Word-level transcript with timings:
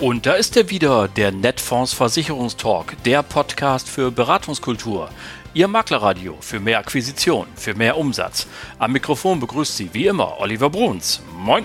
Und 0.00 0.26
da 0.26 0.34
ist 0.34 0.56
er 0.56 0.70
wieder, 0.70 1.08
der 1.08 1.32
Netfonds 1.32 1.92
Versicherungstalk, 1.92 3.02
der 3.02 3.24
Podcast 3.24 3.88
für 3.88 4.12
Beratungskultur. 4.12 5.10
Ihr 5.54 5.66
Maklerradio 5.66 6.36
für 6.40 6.60
mehr 6.60 6.78
Akquisition, 6.78 7.48
für 7.56 7.74
mehr 7.74 7.96
Umsatz. 7.96 8.46
Am 8.78 8.92
Mikrofon 8.92 9.40
begrüßt 9.40 9.76
Sie 9.76 9.92
wie 9.92 10.06
immer 10.06 10.38
Oliver 10.38 10.70
Bruns. 10.70 11.20
Moin! 11.36 11.64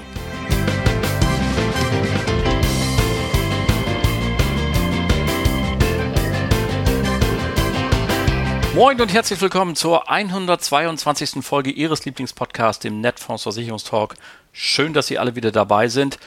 Moin 8.73 8.99
und 8.99 9.13
herzlich 9.13 9.39
willkommen 9.41 9.75
zur 9.75 10.09
122. 10.09 11.45
Folge 11.45 11.69
Ihres 11.69 12.03
Lieblingspodcasts, 12.05 12.81
dem 12.81 12.99
Netfonds 12.99 13.43
Versicherungstalk. 13.43 14.15
Schön, 14.51 14.93
dass 14.93 15.05
Sie 15.05 15.19
alle 15.19 15.35
wieder 15.35 15.51
dabei 15.51 15.87
sind. 15.87 16.17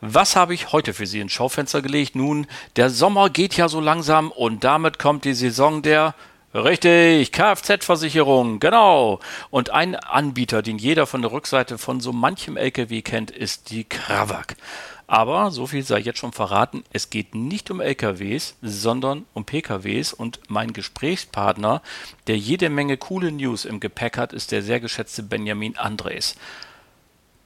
Was 0.00 0.36
habe 0.36 0.52
ich 0.52 0.72
heute 0.72 0.92
für 0.92 1.06
Sie 1.06 1.20
ins 1.20 1.32
Schaufenster 1.32 1.80
gelegt? 1.80 2.16
Nun, 2.16 2.46
der 2.76 2.90
Sommer 2.90 3.30
geht 3.30 3.56
ja 3.56 3.68
so 3.68 3.80
langsam 3.80 4.30
und 4.30 4.62
damit 4.62 4.98
kommt 4.98 5.24
die 5.24 5.34
Saison 5.34 5.82
der 5.82 6.14
Richtig, 6.54 7.32
Kfz-Versicherung, 7.32 8.60
genau. 8.60 9.20
Und 9.50 9.70
ein 9.70 9.94
Anbieter, 9.94 10.62
den 10.62 10.78
jeder 10.78 11.06
von 11.06 11.20
der 11.20 11.30
Rückseite 11.30 11.76
von 11.76 12.00
so 12.00 12.14
manchem 12.14 12.56
LKW 12.56 13.02
kennt, 13.02 13.30
ist 13.30 13.70
die 13.70 13.84
Krawak. 13.84 14.56
Aber 15.06 15.50
so 15.50 15.66
viel 15.66 15.82
sei 15.82 15.98
jetzt 15.98 16.18
schon 16.18 16.32
verraten, 16.32 16.82
es 16.92 17.10
geht 17.10 17.34
nicht 17.34 17.70
um 17.70 17.80
LKWs, 17.80 18.56
sondern 18.62 19.26
um 19.34 19.44
PKWs 19.44 20.14
und 20.14 20.40
mein 20.48 20.72
Gesprächspartner, 20.72 21.82
der 22.26 22.38
jede 22.38 22.70
Menge 22.70 22.96
coole 22.96 23.30
News 23.32 23.66
im 23.66 23.78
Gepäck 23.78 24.16
hat, 24.16 24.32
ist 24.32 24.50
der 24.50 24.62
sehr 24.62 24.80
geschätzte 24.80 25.22
Benjamin 25.22 25.76
Andres. 25.76 26.36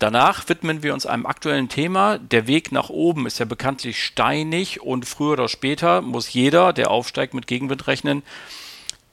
Danach 0.01 0.49
widmen 0.49 0.83
wir 0.83 0.95
uns 0.95 1.05
einem 1.05 1.27
aktuellen 1.27 1.69
Thema. 1.69 2.17
Der 2.17 2.47
Weg 2.47 2.73
nach 2.73 2.89
oben 2.89 3.27
ist 3.27 3.39
ja 3.39 3.45
bekanntlich 3.45 4.03
steinig 4.03 4.81
und 4.81 5.05
früher 5.05 5.35
oder 5.35 5.47
später 5.47 6.01
muss 6.01 6.33
jeder, 6.33 6.73
der 6.73 6.91
aufsteigt, 6.91 7.35
mit 7.35 7.47
Gegenwind 7.47 7.87
rechnen. 7.87 8.23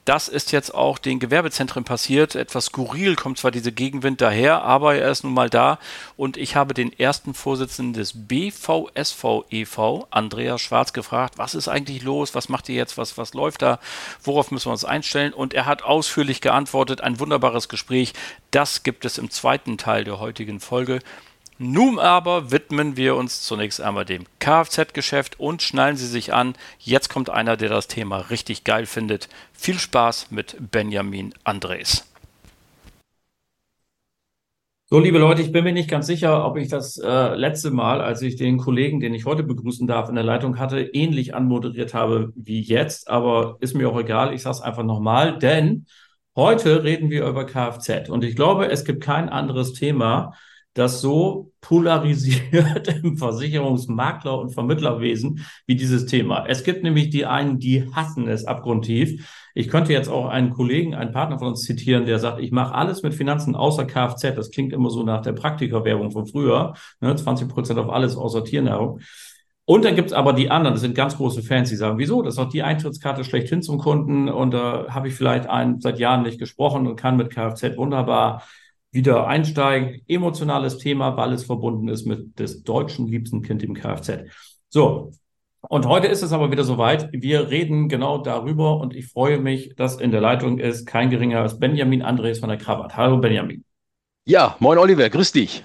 Das 0.08 0.30
ist 0.30 0.54
jetzt 0.54 0.74
auch 0.74 1.00
den 1.00 1.20
Gewerbezentren 1.20 1.84
passiert. 1.84 2.36
Etwas 2.36 2.68
skurril 2.68 3.18
kommt 3.18 3.40
zwar 3.40 3.52
diese 3.52 3.74
Gegenwind 3.74 4.22
daher, 4.22 4.62
aber 4.62 4.96
er 4.96 5.12
ist 5.12 5.26
nun 5.26 5.34
mal 5.34 5.50
da. 5.50 5.80
Und 6.16 6.38
ich 6.38 6.56
habe 6.56 6.74
den 6.74 6.98
ersten 6.98 7.34
Vorsitzenden 7.34 7.92
des 7.92 8.14
BVSV 8.16 9.44
e.V., 9.50 10.08
Andreas 10.10 10.62
Schwarz, 10.62 10.94
gefragt, 10.94 11.38
was 11.38 11.56
ist 11.56 11.68
eigentlich 11.68 12.04
los? 12.04 12.36
Was 12.36 12.48
macht 12.48 12.70
ihr 12.70 12.76
jetzt? 12.76 12.98
Was, 12.98 13.18
was 13.18 13.34
läuft 13.34 13.62
da? 13.62 13.80
Worauf 14.24 14.50
müssen 14.50 14.68
wir 14.68 14.72
uns 14.72 14.86
einstellen? 14.86 15.34
Und 15.34 15.54
er 15.54 15.66
hat 15.66 15.84
ausführlich 15.84 16.40
geantwortet. 16.40 17.02
Ein 17.02 17.20
wunderbares 17.20 17.68
Gespräch. 17.68 18.14
Das 18.52 18.84
gibt 18.84 19.04
es 19.04 19.18
im 19.18 19.30
zweiten 19.30 19.78
Teil 19.78 20.06
der 20.06 20.22
heutigen 20.22 20.62
Folge. 20.62 21.00
Nun 21.60 21.98
aber 21.98 22.52
widmen 22.52 22.98
wir 22.98 23.16
uns 23.16 23.42
zunächst 23.42 23.82
einmal 23.82 24.06
dem 24.06 24.26
Kfz-Geschäft 24.40 25.40
und 25.40 25.64
schnallen 25.64 25.98
Sie 25.98 26.06
sich 26.06 26.32
an. 26.32 26.54
Jetzt 26.78 27.10
kommt 27.10 27.32
einer, 27.32 27.58
der 27.58 27.70
das 27.70 27.88
Thema 27.88 28.18
richtig 28.30 28.64
geil 28.64 28.86
findet. 28.86 29.28
Viel 29.54 29.80
Spaß 29.80 30.30
mit 30.30 30.56
Benjamin 30.72 31.34
Andres. 31.44 32.06
So, 34.86 35.00
liebe 35.00 35.18
Leute, 35.18 35.42
ich 35.42 35.52
bin 35.52 35.64
mir 35.64 35.74
nicht 35.74 35.90
ganz 35.90 36.06
sicher, 36.06 36.46
ob 36.46 36.58
ich 36.58 36.70
das 36.70 36.98
äh, 36.98 37.34
letzte 37.34 37.72
Mal, 37.72 38.02
als 38.02 38.22
ich 38.22 38.36
den 38.36 38.60
Kollegen, 38.60 39.00
den 39.00 39.16
ich 39.16 39.26
heute 39.26 39.42
begrüßen 39.42 39.88
darf, 39.88 40.10
in 40.10 40.16
der 40.16 40.24
Leitung 40.24 40.60
hatte, 40.60 40.80
ähnlich 40.80 41.34
anmoderiert 41.34 41.96
habe 41.96 42.34
wie 42.36 42.62
jetzt. 42.62 43.10
Aber 43.10 43.58
ist 43.62 43.74
mir 43.74 43.90
auch 43.90 44.00
egal, 44.00 44.32
ich 44.32 44.44
sage 44.44 44.58
es 44.58 44.62
einfach 44.62 44.84
nochmal, 44.84 45.40
denn 45.40 45.88
heute 46.36 46.84
reden 46.84 47.10
wir 47.10 47.26
über 47.26 47.48
Kfz. 47.48 48.10
Und 48.10 48.24
ich 48.24 48.36
glaube, 48.36 48.70
es 48.70 48.86
gibt 48.86 49.04
kein 49.04 49.28
anderes 49.28 49.74
Thema, 49.74 50.34
das 50.78 51.02
so 51.02 51.52
polarisiert 51.61 52.88
im 53.03 53.17
Versicherungsmakler- 53.17 54.39
und 54.39 54.54
Vermittlerwesen 54.54 55.45
wie 55.65 55.76
dieses 55.76 56.05
Thema. 56.05 56.45
Es 56.48 56.64
gibt 56.64 56.83
nämlich 56.83 57.10
die 57.10 57.26
einen, 57.26 57.60
die 57.60 57.89
hassen 57.93 58.27
es 58.27 58.45
abgrundtief. 58.45 59.49
Ich 59.55 59.70
könnte 59.70 59.92
jetzt 59.92 60.08
auch 60.08 60.27
einen 60.27 60.52
Kollegen, 60.52 60.93
einen 60.93 61.11
Partner 61.11 61.39
von 61.39 61.49
uns 61.49 61.61
zitieren, 61.61 62.05
der 62.05 62.20
sagt, 62.20 62.39
ich 62.39 62.52
mache 62.52 62.76
alles 62.76 63.02
mit 63.02 63.16
Finanzen 63.16 63.55
außer 63.55 63.86
Kfz. 63.86 64.36
Das 64.36 64.52
klingt 64.52 64.71
immer 64.71 64.92
so 64.92 65.02
nach 65.04 65.21
der 65.21 65.33
Praktikerwerbung 65.33 66.11
von 66.11 66.27
früher. 66.27 66.73
Ne? 67.02 67.16
20 67.16 67.48
Prozent 67.49 67.80
auf 67.80 67.89
alles 67.89 68.16
außer 68.16 68.43
Tiernahrung. 68.43 68.99
Und 69.66 69.83
dann 69.83 69.95
gibt 69.95 70.08
es 70.08 70.14
aber 70.14 70.32
die 70.32 70.49
anderen, 70.49 70.76
das 70.76 70.82
sind 70.82 70.95
ganz 70.95 71.17
große 71.17 71.43
Fans, 71.43 71.70
die 71.70 71.76
sagen, 71.76 71.98
wieso? 71.98 72.21
Das 72.21 72.36
ist 72.36 72.39
doch 72.39 72.48
die 72.48 72.64
Eintrittskarte 72.64 73.26
schlechthin 73.26 73.61
zum 73.61 73.80
Kunden 73.80 74.30
und 74.30 74.52
da 74.52 74.86
äh, 74.86 74.89
habe 74.92 75.10
ich 75.10 75.16
vielleicht 75.16 75.49
einen 75.49 75.82
seit 75.82 75.99
Jahren 75.99 76.23
nicht 76.23 76.39
gesprochen 76.39 76.87
und 76.87 76.95
kann 76.95 77.17
mit 77.17 77.32
Kfz 77.32 77.76
wunderbar 77.76 78.43
wieder 78.92 79.27
einsteigen. 79.27 80.02
Emotionales 80.08 80.77
Thema, 80.77 81.17
weil 81.17 81.33
es 81.33 81.45
verbunden 81.45 81.87
ist 81.87 82.05
mit 82.05 82.39
des 82.39 82.64
deutschen 82.64 83.08
liebsten 83.08 83.42
Kind 83.42 83.64
im 83.64 83.73
Kfz. 83.73 84.30
So. 84.70 85.11
Und 85.70 85.86
heute 85.86 86.08
ist 86.08 86.21
es 86.21 86.31
aber 86.31 86.52
wieder 86.52 86.64
soweit. 86.64 87.09
Wir 87.11 87.49
reden 87.49 87.89
genau 87.89 88.20
darüber 88.20 88.80
und 88.80 88.95
ich 88.95 89.08
freue 89.08 89.39
mich, 89.39 89.75
dass 89.75 89.99
in 89.99 90.11
der 90.11 90.21
Leitung 90.21 90.59
ist 90.59 90.86
kein 90.86 91.09
geringer 91.09 91.42
als 91.42 91.59
Benjamin 91.59 92.02
Andres 92.02 92.39
von 92.39 92.49
der 92.49 92.58
Krawatt. 92.58 92.95
Hallo 92.95 93.17
Benjamin. 93.17 93.65
Ja, 94.25 94.55
moin 94.59 94.77
Oliver, 94.77 95.09
grüß 95.09 95.31
dich. 95.31 95.64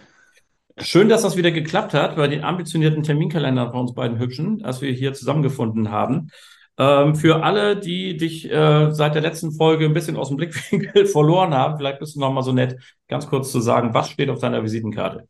Schön, 0.78 1.08
dass 1.08 1.22
das 1.22 1.36
wieder 1.36 1.50
geklappt 1.50 1.92
hat 1.92 2.16
bei 2.16 2.28
den 2.28 2.42
ambitionierten 2.42 3.02
Terminkalendern 3.02 3.70
von 3.70 3.80
uns 3.80 3.94
beiden 3.94 4.18
Hübschen, 4.18 4.58
dass 4.60 4.80
wir 4.80 4.90
hier 4.90 5.12
zusammengefunden 5.12 5.90
haben. 5.90 6.30
Ähm, 6.78 7.14
für 7.14 7.42
alle, 7.44 7.76
die 7.78 8.16
dich 8.16 8.50
äh, 8.50 8.90
seit 8.92 9.14
der 9.14 9.22
letzten 9.22 9.52
Folge 9.52 9.84
ein 9.84 9.92
bisschen 9.94 10.16
aus 10.16 10.28
dem 10.28 10.36
Blickwinkel 10.38 11.06
verloren 11.06 11.54
haben, 11.54 11.76
vielleicht 11.76 11.98
bist 12.00 12.16
du 12.16 12.20
noch 12.20 12.32
mal 12.32 12.42
so 12.42 12.52
nett, 12.52 12.76
ganz 13.08 13.26
kurz 13.28 13.52
zu 13.52 13.60
sagen, 13.60 13.94
was 13.94 14.10
steht 14.10 14.30
auf 14.30 14.40
deiner 14.40 14.62
Visitenkarte? 14.62 15.28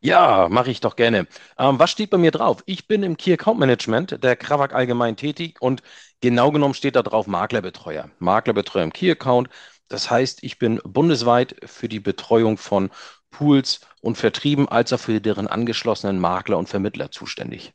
Ja, 0.00 0.48
mache 0.50 0.70
ich 0.70 0.80
doch 0.80 0.94
gerne. 0.96 1.26
Ähm, 1.58 1.78
was 1.78 1.90
steht 1.90 2.10
bei 2.10 2.18
mir 2.18 2.30
drauf? 2.30 2.62
Ich 2.66 2.86
bin 2.86 3.02
im 3.02 3.16
Key 3.16 3.32
Account 3.32 3.58
Management 3.58 4.22
der 4.22 4.36
Krawak 4.36 4.74
allgemein 4.74 5.16
tätig 5.16 5.56
und 5.60 5.82
genau 6.20 6.50
genommen 6.52 6.74
steht 6.74 6.96
da 6.96 7.02
drauf 7.02 7.26
Maklerbetreuer. 7.26 8.10
Maklerbetreuer 8.18 8.84
im 8.84 8.92
Key 8.92 9.10
Account. 9.10 9.48
Das 9.88 10.10
heißt, 10.10 10.42
ich 10.44 10.58
bin 10.58 10.80
bundesweit 10.84 11.56
für 11.64 11.88
die 11.88 12.00
Betreuung 12.00 12.56
von 12.58 12.90
Pools 13.30 13.80
und 14.00 14.16
Vertrieben 14.16 14.68
als 14.68 14.92
auch 14.92 15.00
für 15.00 15.20
deren 15.20 15.48
angeschlossenen 15.48 16.20
Makler 16.20 16.58
und 16.58 16.68
Vermittler 16.68 17.10
zuständig. 17.10 17.74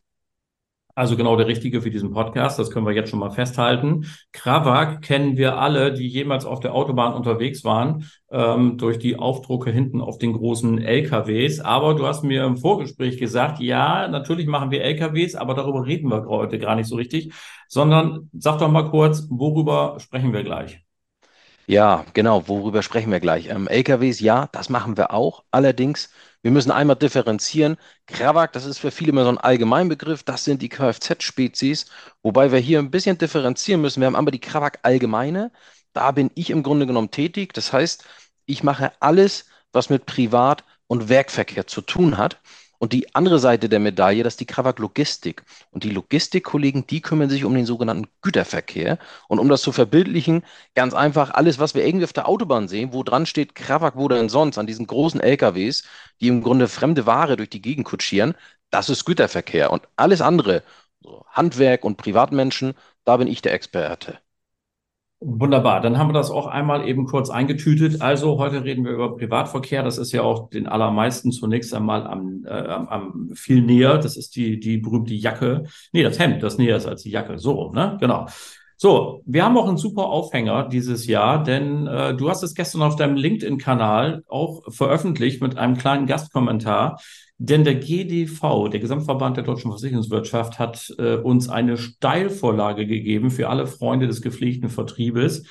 Also 0.96 1.16
genau 1.16 1.36
der 1.36 1.48
richtige 1.48 1.82
für 1.82 1.92
diesen 1.92 2.12
Podcast, 2.12 2.60
das 2.60 2.72
können 2.72 2.86
wir 2.86 2.94
jetzt 2.94 3.10
schon 3.10 3.20
mal 3.20 3.32
festhalten. 3.32 4.06
Krawak 4.32 5.02
kennen 5.02 5.38
wir 5.38 5.58
alle, 5.58 5.94
die 5.94 6.08
jemals 6.08 6.46
auf 6.46 6.60
der 6.60 6.74
Autobahn 6.74 7.14
unterwegs 7.14 7.64
waren, 7.64 8.10
ähm, 8.32 8.78
durch 8.78 9.00
die 9.00 9.18
Aufdrucke 9.18 9.72
hinten 9.72 10.02
auf 10.02 10.18
den 10.18 10.34
großen 10.34 10.80
LKWs. 10.80 11.60
Aber 11.60 11.96
du 11.96 12.06
hast 12.06 12.24
mir 12.24 12.44
im 12.46 12.58
Vorgespräch 12.58 13.18
gesagt, 13.18 13.60
ja, 13.60 14.08
natürlich 14.08 14.48
machen 14.48 14.72
wir 14.72 14.84
LKWs, 14.84 15.36
aber 15.36 15.54
darüber 15.54 15.86
reden 15.86 16.10
wir 16.10 16.26
heute 16.26 16.60
gar 16.60 16.76
nicht 16.76 16.88
so 16.88 16.96
richtig, 16.96 17.34
sondern 17.68 18.30
sag 18.34 18.60
doch 18.60 18.70
mal 18.70 18.90
kurz, 18.90 19.28
worüber 19.30 19.98
sprechen 20.00 20.34
wir 20.34 20.44
gleich? 20.44 20.82
Ja, 21.68 22.06
genau, 22.14 22.48
worüber 22.48 22.82
sprechen 22.84 23.12
wir 23.12 23.20
gleich? 23.20 23.48
Ähm, 23.48 23.68
LKWs, 23.68 24.20
ja, 24.20 24.50
das 24.52 24.70
machen 24.70 24.98
wir 24.98 25.14
auch. 25.14 25.44
Allerdings 25.52 26.10
wir 26.44 26.52
müssen 26.52 26.72
einmal 26.72 26.96
differenzieren. 26.96 27.78
Krawak, 28.08 28.54
das 28.54 28.66
ist 28.66 28.80
für 28.80 28.92
viele 28.92 29.12
immer 29.12 29.24
so 29.24 29.30
ein 29.30 29.38
Allgemeinbegriff. 29.38 30.24
Das 30.24 30.44
sind 30.44 30.62
die 30.62 30.70
Kfz-Spezies. 30.70 31.86
Wobei 32.24 32.52
wir 32.52 32.60
hier 32.60 32.80
ein 32.80 32.92
bisschen 32.92 33.18
differenzieren 33.18 33.82
müssen. 33.82 34.02
Wir 34.02 34.08
haben 34.08 34.16
einmal 34.16 34.32
die 34.32 34.40
Krawak 34.40 34.80
allgemeine. 34.84 35.52
Da 35.94 36.12
bin 36.12 36.32
ich 36.36 36.50
im 36.50 36.64
Grunde 36.64 36.88
genommen 36.88 37.12
tätig. 37.12 37.54
Das 37.54 37.74
heißt, 37.74 38.06
ich 38.46 38.64
mache 38.64 38.92
alles, 39.02 39.46
was 39.72 39.90
mit 39.90 40.06
Privat- 40.06 40.64
und 40.88 41.10
Werkverkehr 41.10 41.68
zu 41.68 41.82
tun 41.82 42.18
hat. 42.18 42.40
Und 42.82 42.94
die 42.94 43.14
andere 43.14 43.38
Seite 43.38 43.70
der 43.70 43.80
Medaille, 43.80 44.24
das 44.24 44.34
ist 44.34 44.40
die 44.40 44.48
Krawak 44.48 44.80
Logistik. 44.80 45.44
Und 45.70 45.84
die 45.84 45.92
Logistikkollegen, 45.92 46.88
die 46.88 47.00
kümmern 47.00 47.30
sich 47.30 47.46
um 47.46 47.54
den 47.54 47.68
sogenannten 47.68 48.08
Güterverkehr. 48.24 48.98
Und 49.28 49.38
um 49.38 49.50
das 49.50 49.62
zu 49.62 49.72
verbildlichen, 49.72 50.44
ganz 50.74 50.96
einfach, 50.96 51.30
alles, 51.30 51.60
was 51.60 51.76
wir 51.76 51.86
irgendwie 51.86 52.06
auf 52.06 52.14
der 52.14 52.28
Autobahn 52.28 52.68
sehen, 52.68 52.92
wo 52.92 53.04
dran 53.04 53.28
steht 53.28 53.54
Krawak, 53.54 53.98
wo 53.98 54.08
denn 54.08 54.30
sonst, 54.30 54.58
an 54.58 54.66
diesen 54.66 54.88
großen 54.88 55.22
LKWs, 55.22 55.84
die 56.22 56.28
im 56.28 56.42
Grunde 56.42 56.68
fremde 56.68 57.06
Ware 57.06 57.38
durch 57.38 57.52
die 57.52 57.62
Gegend 57.62 57.86
kutschieren, 57.86 58.34
das 58.72 58.90
ist 58.90 59.06
Güterverkehr. 59.06 59.72
Und 59.72 59.88
alles 59.96 60.22
andere, 60.22 60.64
so 61.02 61.24
Handwerk 61.30 61.86
und 61.86 61.98
Privatmenschen, 61.98 62.74
da 63.06 63.18
bin 63.18 63.28
ich 63.28 63.44
der 63.44 63.54
Experte. 63.54 64.18
Wunderbar, 65.24 65.82
dann 65.82 66.00
haben 66.00 66.10
wir 66.10 66.14
das 66.14 66.32
auch 66.32 66.48
einmal 66.48 66.88
eben 66.88 67.06
kurz 67.06 67.30
eingetütet. 67.30 68.02
Also 68.02 68.40
heute 68.40 68.64
reden 68.64 68.84
wir 68.84 68.92
über 68.92 69.16
Privatverkehr. 69.16 69.84
Das 69.84 70.00
ist 70.00 70.12
ja 70.12 70.24
auch 70.24 70.50
den 70.50 70.66
allermeisten 70.66 71.32
zunächst 71.32 71.76
einmal 71.76 72.08
am, 72.08 72.44
äh, 72.44 72.50
am 72.50 73.30
viel 73.36 73.62
näher. 73.62 74.00
Das 74.00 74.18
ist 74.18 74.36
die, 74.36 74.60
die 74.60 74.80
berühmte 74.80 75.14
Jacke. 75.14 75.66
Nee, 75.92 76.02
das 76.02 76.18
Hemd, 76.18 76.42
das 76.42 76.58
näher 76.58 76.76
ist 76.76 76.88
als 76.88 77.04
die 77.04 77.12
Jacke. 77.12 77.38
So, 77.38 77.72
ne? 77.72 77.98
Genau. 78.00 78.26
So, 78.78 79.22
wir 79.28 79.46
haben 79.46 79.56
auch 79.60 79.68
einen 79.68 79.78
super 79.78 80.06
Aufhänger 80.06 80.68
dieses 80.68 81.06
Jahr, 81.06 81.44
denn 81.44 81.86
äh, 81.86 82.16
du 82.16 82.28
hast 82.28 82.42
es 82.42 82.56
gestern 82.56 82.82
auf 82.82 82.96
deinem 82.96 83.16
LinkedIn-Kanal 83.16 84.24
auch 84.28 84.64
veröffentlicht 84.74 85.40
mit 85.40 85.56
einem 85.56 85.78
kleinen 85.78 86.08
Gastkommentar. 86.08 87.00
Denn 87.44 87.64
der 87.64 87.74
GDV, 87.74 88.68
der 88.68 88.80
Gesamtverband 88.80 89.36
der 89.36 89.44
deutschen 89.44 89.72
Versicherungswirtschaft, 89.72 90.60
hat 90.60 90.94
äh, 91.00 91.16
uns 91.16 91.50
eine 91.50 91.76
Steilvorlage 91.76 92.86
gegeben 92.86 93.32
für 93.32 93.50
alle 93.50 93.66
Freunde 93.66 94.06
des 94.06 94.22
gepflegten 94.22 94.70
Vertriebes. 94.70 95.48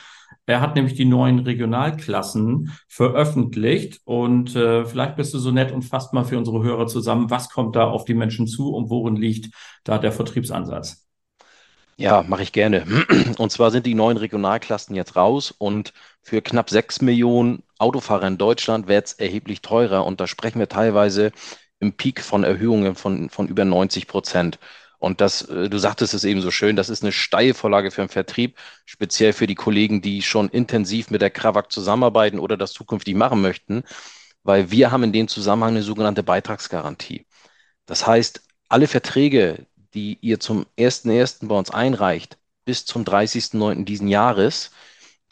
Er 0.47 0.61
hat 0.61 0.77
nämlich 0.77 0.95
die 0.95 1.05
neuen 1.05 1.41
Regionalklassen 1.41 2.71
veröffentlicht 2.87 4.03
und 4.05 4.55
äh, 4.55 4.85
vielleicht 4.85 5.17
bist 5.17 5.35
du 5.35 5.39
so 5.41 5.51
nett 5.51 5.73
und 5.73 5.83
fasst 5.83 6.13
mal 6.13 6.23
für 6.23 6.39
unsere 6.39 6.63
Hörer 6.63 6.87
zusammen, 6.87 7.29
was 7.29 7.51
kommt 7.51 7.75
da 7.75 7.89
auf 7.89 8.05
die 8.05 8.15
Menschen 8.15 8.47
zu 8.47 8.73
und 8.73 8.89
worin 8.89 9.17
liegt 9.17 9.53
da 9.83 9.99
der 9.99 10.13
Vertriebsansatz? 10.13 11.09
Ja, 11.97 12.23
mache 12.23 12.45
ich 12.45 12.53
gerne. 12.53 12.87
Und 13.39 13.51
zwar 13.51 13.71
sind 13.71 13.85
die 13.85 13.95
neuen 13.95 14.17
Regionalklassen 14.17 14.97
jetzt 14.97 15.17
raus 15.17 15.55
und 15.59 15.93
für 16.23 16.41
knapp 16.41 16.71
sechs 16.71 17.03
Millionen 17.03 17.63
Autofahrer 17.79 18.27
in 18.27 18.39
Deutschland 18.39 18.89
wird 18.89 19.09
es 19.09 19.13
erheblich 19.13 19.61
teurer 19.61 20.07
und 20.07 20.19
da 20.19 20.27
sprechen 20.27 20.61
wir 20.61 20.69
teilweise 20.71 21.31
im 21.81 21.95
Peak 21.95 22.23
von 22.23 22.45
Erhöhungen 22.45 22.95
von, 22.95 23.31
von 23.31 23.49
über 23.49 23.65
90 23.65 24.07
Prozent. 24.07 24.59
Und 24.99 25.21
das, 25.21 25.43
äh, 25.43 25.69
du 25.71 25.79
sagtest 25.79 26.15
es 26.15 26.25
eben 26.25 26.43
so 26.43 26.51
schön, 26.51 26.77
das 26.77 26.91
ist 26.91 27.03
eine 27.03 27.13
Steilvorlage 27.13 27.91
für 27.91 28.03
den 28.03 28.11
Vertrieb, 28.11 28.57
speziell 28.85 29.33
für 29.33 29.47
die 29.47 29.55
Kollegen, 29.55 30.03
die 30.03 30.23
schon 30.23 30.49
intensiv 30.51 31.11
mit 31.11 31.23
der 31.23 31.31
Krawak 31.31 31.73
zusammenarbeiten 31.73 32.39
oder 32.39 32.57
das 32.57 32.73
zukünftig 32.73 33.15
machen 33.17 33.41
möchten, 33.41 33.83
weil 34.43 34.71
wir 34.71 34.91
haben 34.93 35.03
in 35.05 35.13
dem 35.13 35.29
Zusammenhang 35.29 35.71
eine 35.71 35.83
sogenannte 35.83 36.23
Beitragsgarantie. 36.23 37.27
Das 37.87 38.07
heißt, 38.07 38.43
alle 38.69 38.87
Verträge, 38.87 39.67
die 39.95 40.19
ihr 40.21 40.39
zum 40.41 40.67
1.1. 40.79 41.49
bei 41.49 41.55
uns 41.57 41.71
einreicht, 41.71 42.39
bis 42.65 42.85
zum 42.85 43.05
30.09. 43.05 43.85
diesen 43.85 44.09
Jahres, 44.09 44.71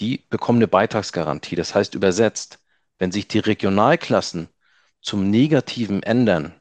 die 0.00 0.24
bekommen 0.30 0.58
eine 0.58 0.68
Beitragsgarantie. 0.68 1.56
Das 1.56 1.74
heißt 1.74 1.94
übersetzt, 1.94 2.58
wenn 2.98 3.12
sich 3.12 3.28
die 3.28 3.38
Regionalklassen 3.38 4.48
zum 5.00 5.30
Negativen 5.30 6.02
ändern 6.02 6.54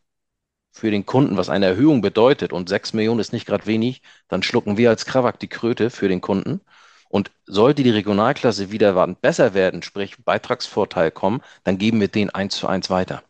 für 0.71 0.91
den 0.91 1.05
Kunden, 1.05 1.37
was 1.37 1.49
eine 1.49 1.65
Erhöhung 1.65 2.01
bedeutet, 2.01 2.53
und 2.53 2.69
6 2.69 2.93
Millionen 2.93 3.19
ist 3.19 3.33
nicht 3.33 3.47
gerade 3.47 3.65
wenig, 3.65 4.01
dann 4.27 4.43
schlucken 4.43 4.77
wir 4.77 4.89
als 4.89 5.05
Krawak 5.05 5.39
die 5.39 5.47
Kröte 5.47 5.89
für 5.89 6.07
den 6.07 6.21
Kunden. 6.21 6.61
Und 7.09 7.31
sollte 7.45 7.83
die 7.83 7.89
Regionalklasse 7.89 8.69
wieder 8.71 9.07
besser 9.21 9.53
werden, 9.53 9.81
sprich 9.81 10.23
Beitragsvorteil 10.23 11.09
kommen, 11.09 11.41
dann 11.63 11.77
geben 11.77 11.99
wir 12.01 12.09
den 12.09 12.29
eins 12.29 12.57
zu 12.57 12.67
eins 12.67 12.89
weiter. 12.89 13.23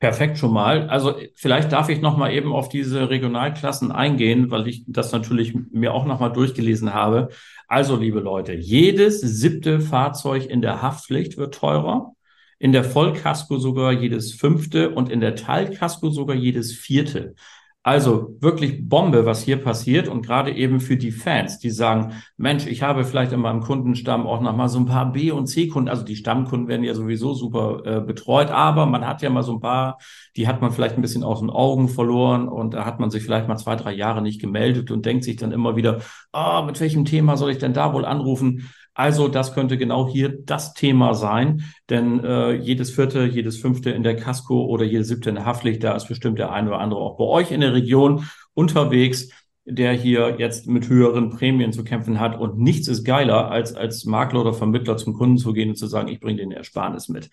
Perfekt 0.00 0.38
schon 0.38 0.52
mal. 0.52 0.88
Also 0.88 1.16
vielleicht 1.34 1.72
darf 1.72 1.88
ich 1.88 2.00
noch 2.00 2.16
mal 2.16 2.32
eben 2.32 2.54
auf 2.54 2.68
diese 2.68 3.10
Regionalklassen 3.10 3.92
eingehen, 3.92 4.50
weil 4.50 4.66
ich 4.66 4.84
das 4.86 5.12
natürlich 5.12 5.54
mir 5.72 5.92
auch 5.92 6.06
noch 6.06 6.20
mal 6.20 6.30
durchgelesen 6.30 6.94
habe. 6.94 7.28
Also 7.68 7.96
liebe 7.96 8.20
Leute, 8.20 8.54
jedes 8.54 9.20
siebte 9.20 9.80
Fahrzeug 9.80 10.46
in 10.46 10.62
der 10.62 10.80
Haftpflicht 10.80 11.36
wird 11.36 11.54
teurer 11.54 12.14
in 12.60 12.72
der 12.72 12.84
Vollkasko 12.84 13.58
sogar 13.58 13.90
jedes 13.90 14.34
fünfte 14.34 14.90
und 14.90 15.08
in 15.10 15.20
der 15.20 15.34
Teilkasko 15.34 16.10
sogar 16.10 16.36
jedes 16.36 16.72
vierte. 16.72 17.34
Also 17.82 18.36
wirklich 18.40 18.86
Bombe, 18.86 19.24
was 19.24 19.42
hier 19.42 19.56
passiert 19.56 20.06
und 20.06 20.20
gerade 20.20 20.54
eben 20.54 20.80
für 20.80 20.98
die 20.98 21.12
Fans, 21.12 21.58
die 21.58 21.70
sagen, 21.70 22.12
Mensch, 22.36 22.66
ich 22.66 22.82
habe 22.82 23.04
vielleicht 23.04 23.32
in 23.32 23.40
meinem 23.40 23.62
Kundenstamm 23.62 24.26
auch 24.26 24.42
noch 24.42 24.54
mal 24.54 24.68
so 24.68 24.78
ein 24.78 24.84
paar 24.84 25.10
B- 25.10 25.30
und 25.30 25.46
C-Kunden, 25.46 25.88
also 25.88 26.04
die 26.04 26.16
Stammkunden 26.16 26.68
werden 26.68 26.84
ja 26.84 26.92
sowieso 26.92 27.32
super 27.32 27.80
äh, 27.86 28.00
betreut, 28.02 28.50
aber 28.50 28.84
man 28.84 29.06
hat 29.06 29.22
ja 29.22 29.30
mal 29.30 29.42
so 29.42 29.54
ein 29.54 29.60
paar, 29.60 29.96
die 30.36 30.46
hat 30.46 30.60
man 30.60 30.72
vielleicht 30.72 30.96
ein 30.96 31.00
bisschen 31.00 31.24
aus 31.24 31.40
den 31.40 31.48
Augen 31.48 31.88
verloren 31.88 32.48
und 32.48 32.74
da 32.74 32.84
hat 32.84 33.00
man 33.00 33.10
sich 33.10 33.22
vielleicht 33.22 33.48
mal 33.48 33.56
zwei, 33.56 33.76
drei 33.76 33.94
Jahre 33.94 34.20
nicht 34.20 34.42
gemeldet 34.42 34.90
und 34.90 35.06
denkt 35.06 35.24
sich 35.24 35.36
dann 35.36 35.50
immer 35.50 35.74
wieder, 35.74 36.02
oh, 36.34 36.62
mit 36.66 36.78
welchem 36.82 37.06
Thema 37.06 37.38
soll 37.38 37.50
ich 37.50 37.58
denn 37.58 37.72
da 37.72 37.94
wohl 37.94 38.04
anrufen? 38.04 38.68
Also 39.00 39.28
das 39.28 39.54
könnte 39.54 39.78
genau 39.78 40.06
hier 40.06 40.28
das 40.28 40.74
Thema 40.74 41.14
sein, 41.14 41.64
denn 41.88 42.22
äh, 42.22 42.52
jedes 42.52 42.90
vierte, 42.90 43.24
jedes 43.24 43.56
fünfte 43.56 43.88
in 43.88 44.02
der 44.02 44.14
Casco 44.14 44.66
oder 44.66 44.84
jedes 44.84 45.08
siebte 45.08 45.30
in 45.30 45.36
der 45.36 45.46
Haftpflicht, 45.46 45.82
da 45.82 45.96
ist 45.96 46.06
bestimmt 46.06 46.38
der 46.38 46.52
eine 46.52 46.68
oder 46.68 46.80
andere 46.80 47.00
auch 47.00 47.16
bei 47.16 47.24
euch 47.24 47.50
in 47.50 47.62
der 47.62 47.72
Region 47.72 48.26
unterwegs, 48.52 49.30
der 49.64 49.94
hier 49.94 50.36
jetzt 50.36 50.66
mit 50.66 50.90
höheren 50.90 51.30
Prämien 51.30 51.72
zu 51.72 51.82
kämpfen 51.82 52.20
hat. 52.20 52.38
Und 52.38 52.58
nichts 52.58 52.88
ist 52.88 53.04
geiler, 53.04 53.50
als 53.50 53.74
als 53.74 54.04
Makler 54.04 54.42
oder 54.42 54.52
Vermittler 54.52 54.98
zum 54.98 55.14
Kunden 55.14 55.38
zu 55.38 55.54
gehen 55.54 55.70
und 55.70 55.76
zu 55.76 55.86
sagen, 55.86 56.08
ich 56.08 56.20
bringe 56.20 56.36
den 56.36 56.52
Ersparnis 56.52 57.08
mit. 57.08 57.30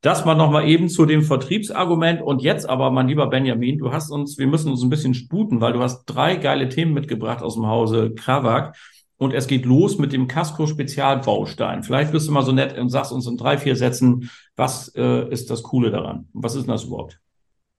Das 0.00 0.24
mal 0.24 0.34
nochmal 0.34 0.66
eben 0.68 0.88
zu 0.88 1.04
dem 1.04 1.20
Vertriebsargument. 1.20 2.22
Und 2.22 2.40
jetzt 2.40 2.66
aber, 2.66 2.90
mein 2.90 3.08
lieber 3.08 3.26
Benjamin, 3.26 3.76
du 3.76 3.92
hast 3.92 4.10
uns, 4.10 4.38
wir 4.38 4.46
müssen 4.46 4.70
uns 4.70 4.82
ein 4.82 4.88
bisschen 4.88 5.12
sputen, 5.12 5.60
weil 5.60 5.74
du 5.74 5.82
hast 5.82 6.06
drei 6.06 6.36
geile 6.36 6.70
Themen 6.70 6.94
mitgebracht 6.94 7.42
aus 7.42 7.56
dem 7.56 7.66
Hause 7.66 8.14
Krawak. 8.14 8.74
Und 9.20 9.34
es 9.34 9.46
geht 9.46 9.66
los 9.66 9.98
mit 9.98 10.14
dem 10.14 10.28
Casco-Spezialbaustein. 10.28 11.82
Vielleicht 11.82 12.10
bist 12.10 12.26
du 12.26 12.32
mal 12.32 12.42
so 12.42 12.52
nett 12.52 12.78
und 12.78 12.88
sagst 12.88 13.12
uns 13.12 13.26
in 13.26 13.36
drei, 13.36 13.58
vier 13.58 13.76
Sätzen, 13.76 14.30
was 14.56 14.94
äh, 14.96 15.28
ist 15.28 15.50
das 15.50 15.62
Coole 15.62 15.90
daran? 15.90 16.26
Was 16.32 16.54
ist 16.54 16.62
denn 16.62 16.72
das 16.72 16.84
überhaupt? 16.84 17.20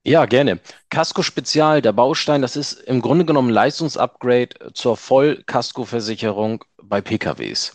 Ja, 0.04 0.26
gerne. 0.26 0.60
Casco 0.88 1.22
Spezial, 1.22 1.82
der 1.82 1.92
Baustein, 1.92 2.42
das 2.42 2.54
ist 2.54 2.74
im 2.74 3.02
Grunde 3.02 3.24
genommen 3.24 3.50
Leistungsupgrade 3.50 4.72
zur 4.72 4.96
Voll-Casco-Versicherung 4.96 6.64
bei 6.80 7.00
PKWs. 7.00 7.74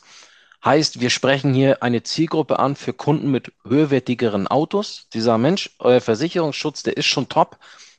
Heißt, 0.64 1.02
wir 1.02 1.10
sprechen 1.10 1.54
hier 1.54 1.84
eine 1.84 2.04
Zielgruppe 2.04 2.60
an 2.60 2.78
für 2.78 2.94
Kunden 2.94 3.32
mit 3.32 3.52
höherwertigeren 3.68 4.48
Autos. 4.48 5.10
Die 5.14 5.20
sagen, 5.20 5.42
Mensch, 5.42 5.72
euer 5.80 6.00
Versicherungsschutz, 6.00 6.84
der 6.84 6.96
ist 6.96 7.08
schon 7.08 7.28
top, 7.28 7.58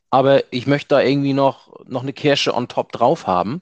aber 0.08 0.50
ich 0.50 0.66
möchte 0.66 0.88
da 0.88 1.02
irgendwie 1.02 1.34
noch, 1.34 1.84
noch 1.84 2.02
eine 2.02 2.14
Kirsche 2.14 2.54
on 2.54 2.68
top 2.68 2.90
drauf 2.92 3.26
haben. 3.26 3.60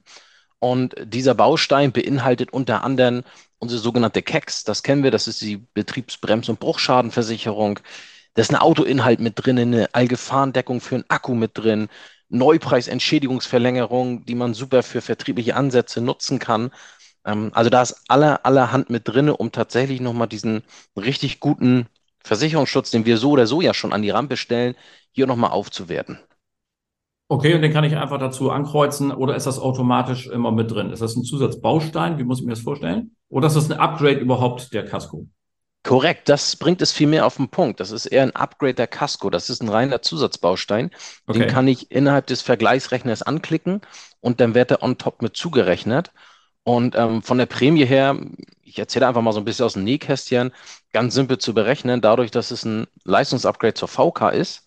Und 0.59 0.95
dieser 1.03 1.35
Baustein 1.35 1.91
beinhaltet 1.91 2.51
unter 2.51 2.83
anderem 2.83 3.23
unsere 3.59 3.79
sogenannte 3.81 4.21
KEX. 4.21 4.63
Das 4.63 4.83
kennen 4.83 5.03
wir, 5.03 5.11
das 5.11 5.27
ist 5.27 5.41
die 5.41 5.57
Betriebsbrems- 5.75 6.49
und 6.49 6.59
Bruchschadenversicherung. 6.59 7.79
Da 8.33 8.41
ist 8.41 8.51
ein 8.51 8.55
Autoinhalt 8.55 9.19
mit 9.19 9.33
drin, 9.37 9.59
eine 9.59 9.93
Allgefahrendeckung 9.93 10.81
für 10.81 10.95
einen 10.95 11.05
Akku 11.09 11.33
mit 11.35 11.57
drin, 11.57 11.89
Neupreisentschädigungsverlängerung, 12.29 14.25
die 14.25 14.35
man 14.35 14.53
super 14.53 14.83
für 14.83 15.01
vertriebliche 15.01 15.55
Ansätze 15.55 16.01
nutzen 16.01 16.39
kann. 16.39 16.71
Ähm, 17.25 17.51
also 17.53 17.69
da 17.69 17.81
ist 17.81 18.03
aller, 18.07 18.45
allerhand 18.45 18.89
mit 18.89 19.07
drin, 19.07 19.29
um 19.29 19.51
tatsächlich 19.51 20.01
nochmal 20.01 20.27
diesen 20.27 20.63
richtig 20.95 21.39
guten 21.39 21.87
Versicherungsschutz, 22.23 22.91
den 22.91 23.05
wir 23.05 23.17
so 23.17 23.31
oder 23.31 23.47
so 23.47 23.61
ja 23.61 23.73
schon 23.73 23.93
an 23.93 24.01
die 24.01 24.09
Rampe 24.09 24.37
stellen, 24.37 24.75
hier 25.11 25.27
nochmal 25.27 25.51
aufzuwerten. 25.51 26.19
Okay, 27.29 27.53
und 27.55 27.61
den 27.61 27.73
kann 27.73 27.83
ich 27.83 27.97
einfach 27.97 28.19
dazu 28.19 28.51
ankreuzen 28.51 29.11
oder 29.11 29.35
ist 29.35 29.47
das 29.47 29.59
automatisch 29.59 30.27
immer 30.27 30.51
mit 30.51 30.71
drin? 30.71 30.91
Ist 30.91 31.01
das 31.01 31.15
ein 31.15 31.23
Zusatzbaustein? 31.23 32.17
Wie 32.17 32.23
muss 32.23 32.39
ich 32.39 32.45
mir 32.45 32.53
das 32.53 32.61
vorstellen? 32.61 33.15
Oder 33.27 33.47
ist 33.47 33.55
das 33.55 33.69
ein 33.69 33.77
Upgrade 33.77 34.19
überhaupt 34.19 34.73
der 34.73 34.85
Casco? 34.85 35.27
Korrekt, 35.83 36.27
das 36.29 36.55
bringt 36.55 36.81
es 36.81 36.91
viel 36.91 37.07
mehr 37.07 37.25
auf 37.25 37.37
den 37.37 37.49
Punkt. 37.49 37.79
Das 37.79 37.91
ist 37.91 38.05
eher 38.07 38.23
ein 38.23 38.35
Upgrade 38.35 38.73
der 38.73 38.87
Casco. 38.87 39.29
Das 39.29 39.49
ist 39.49 39.61
ein 39.61 39.69
reiner 39.69 40.01
Zusatzbaustein. 40.01 40.91
Okay. 41.27 41.39
Den 41.39 41.47
kann 41.47 41.67
ich 41.67 41.91
innerhalb 41.91 42.27
des 42.27 42.41
Vergleichsrechners 42.41 43.21
anklicken 43.21 43.81
und 44.21 44.39
dann 44.39 44.53
wird 44.53 44.71
er 44.71 44.83
on 44.83 44.97
top 44.97 45.21
mit 45.21 45.35
zugerechnet. 45.37 46.11
Und 46.63 46.95
ähm, 46.95 47.23
von 47.23 47.37
der 47.37 47.45
Prämie 47.45 47.85
her, 47.85 48.17
ich 48.63 48.77
erzähle 48.79 49.07
einfach 49.07 49.21
mal 49.21 49.31
so 49.31 49.39
ein 49.39 49.45
bisschen 49.45 49.65
aus 49.65 49.73
dem 49.73 49.85
Nähkästchen, 49.85 50.51
ganz 50.91 51.13
simpel 51.13 51.37
zu 51.37 51.53
berechnen, 51.53 52.01
dadurch, 52.01 52.31
dass 52.31 52.51
es 52.51 52.65
ein 52.65 52.87
Leistungsupgrade 53.05 53.73
zur 53.73 53.87
VK 53.87 54.33
ist, 54.33 54.66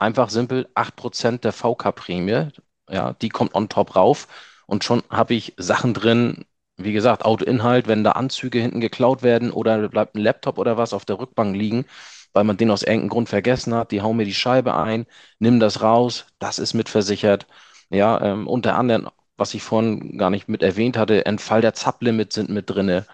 einfach 0.00 0.30
simpel 0.30 0.68
8% 0.74 1.44
der 1.44 1.52
VK-Prämie, 1.52 2.48
ja, 2.90 3.12
die 3.14 3.28
kommt 3.28 3.54
on 3.54 3.68
top 3.68 3.96
rauf 3.96 4.28
und 4.66 4.84
schon 4.84 5.02
habe 5.10 5.34
ich 5.34 5.54
Sachen 5.56 5.94
drin, 5.94 6.44
wie 6.76 6.92
gesagt, 6.92 7.24
Autoinhalt, 7.24 7.88
wenn 7.88 8.04
da 8.04 8.12
Anzüge 8.12 8.58
hinten 8.60 8.80
geklaut 8.80 9.22
werden 9.22 9.50
oder 9.52 9.88
bleibt 9.88 10.14
ein 10.16 10.20
Laptop 10.22 10.58
oder 10.58 10.76
was 10.76 10.92
auf 10.94 11.04
der 11.04 11.18
Rückbank 11.18 11.54
liegen, 11.56 11.84
weil 12.32 12.44
man 12.44 12.56
den 12.56 12.70
aus 12.70 12.82
irgendeinem 12.82 13.08
Grund 13.10 13.28
vergessen 13.28 13.74
hat, 13.74 13.90
die 13.90 14.02
hauen 14.02 14.16
mir 14.16 14.24
die 14.24 14.34
Scheibe 14.34 14.74
ein, 14.76 15.06
nimm 15.38 15.60
das 15.60 15.82
raus, 15.82 16.26
das 16.38 16.58
ist 16.58 16.74
mitversichert. 16.74 17.46
Ja, 17.90 18.20
ähm, 18.22 18.46
unter 18.46 18.76
anderem, 18.76 19.08
was 19.36 19.54
ich 19.54 19.62
vorhin 19.62 20.16
gar 20.18 20.30
nicht 20.30 20.48
mit 20.48 20.62
erwähnt 20.62 20.96
hatte, 20.96 21.26
Entfall 21.26 21.60
der 21.60 21.74
Zaplimits 21.74 22.34
sind 22.34 22.50
mit 22.50 22.70
drinne. 22.70 23.06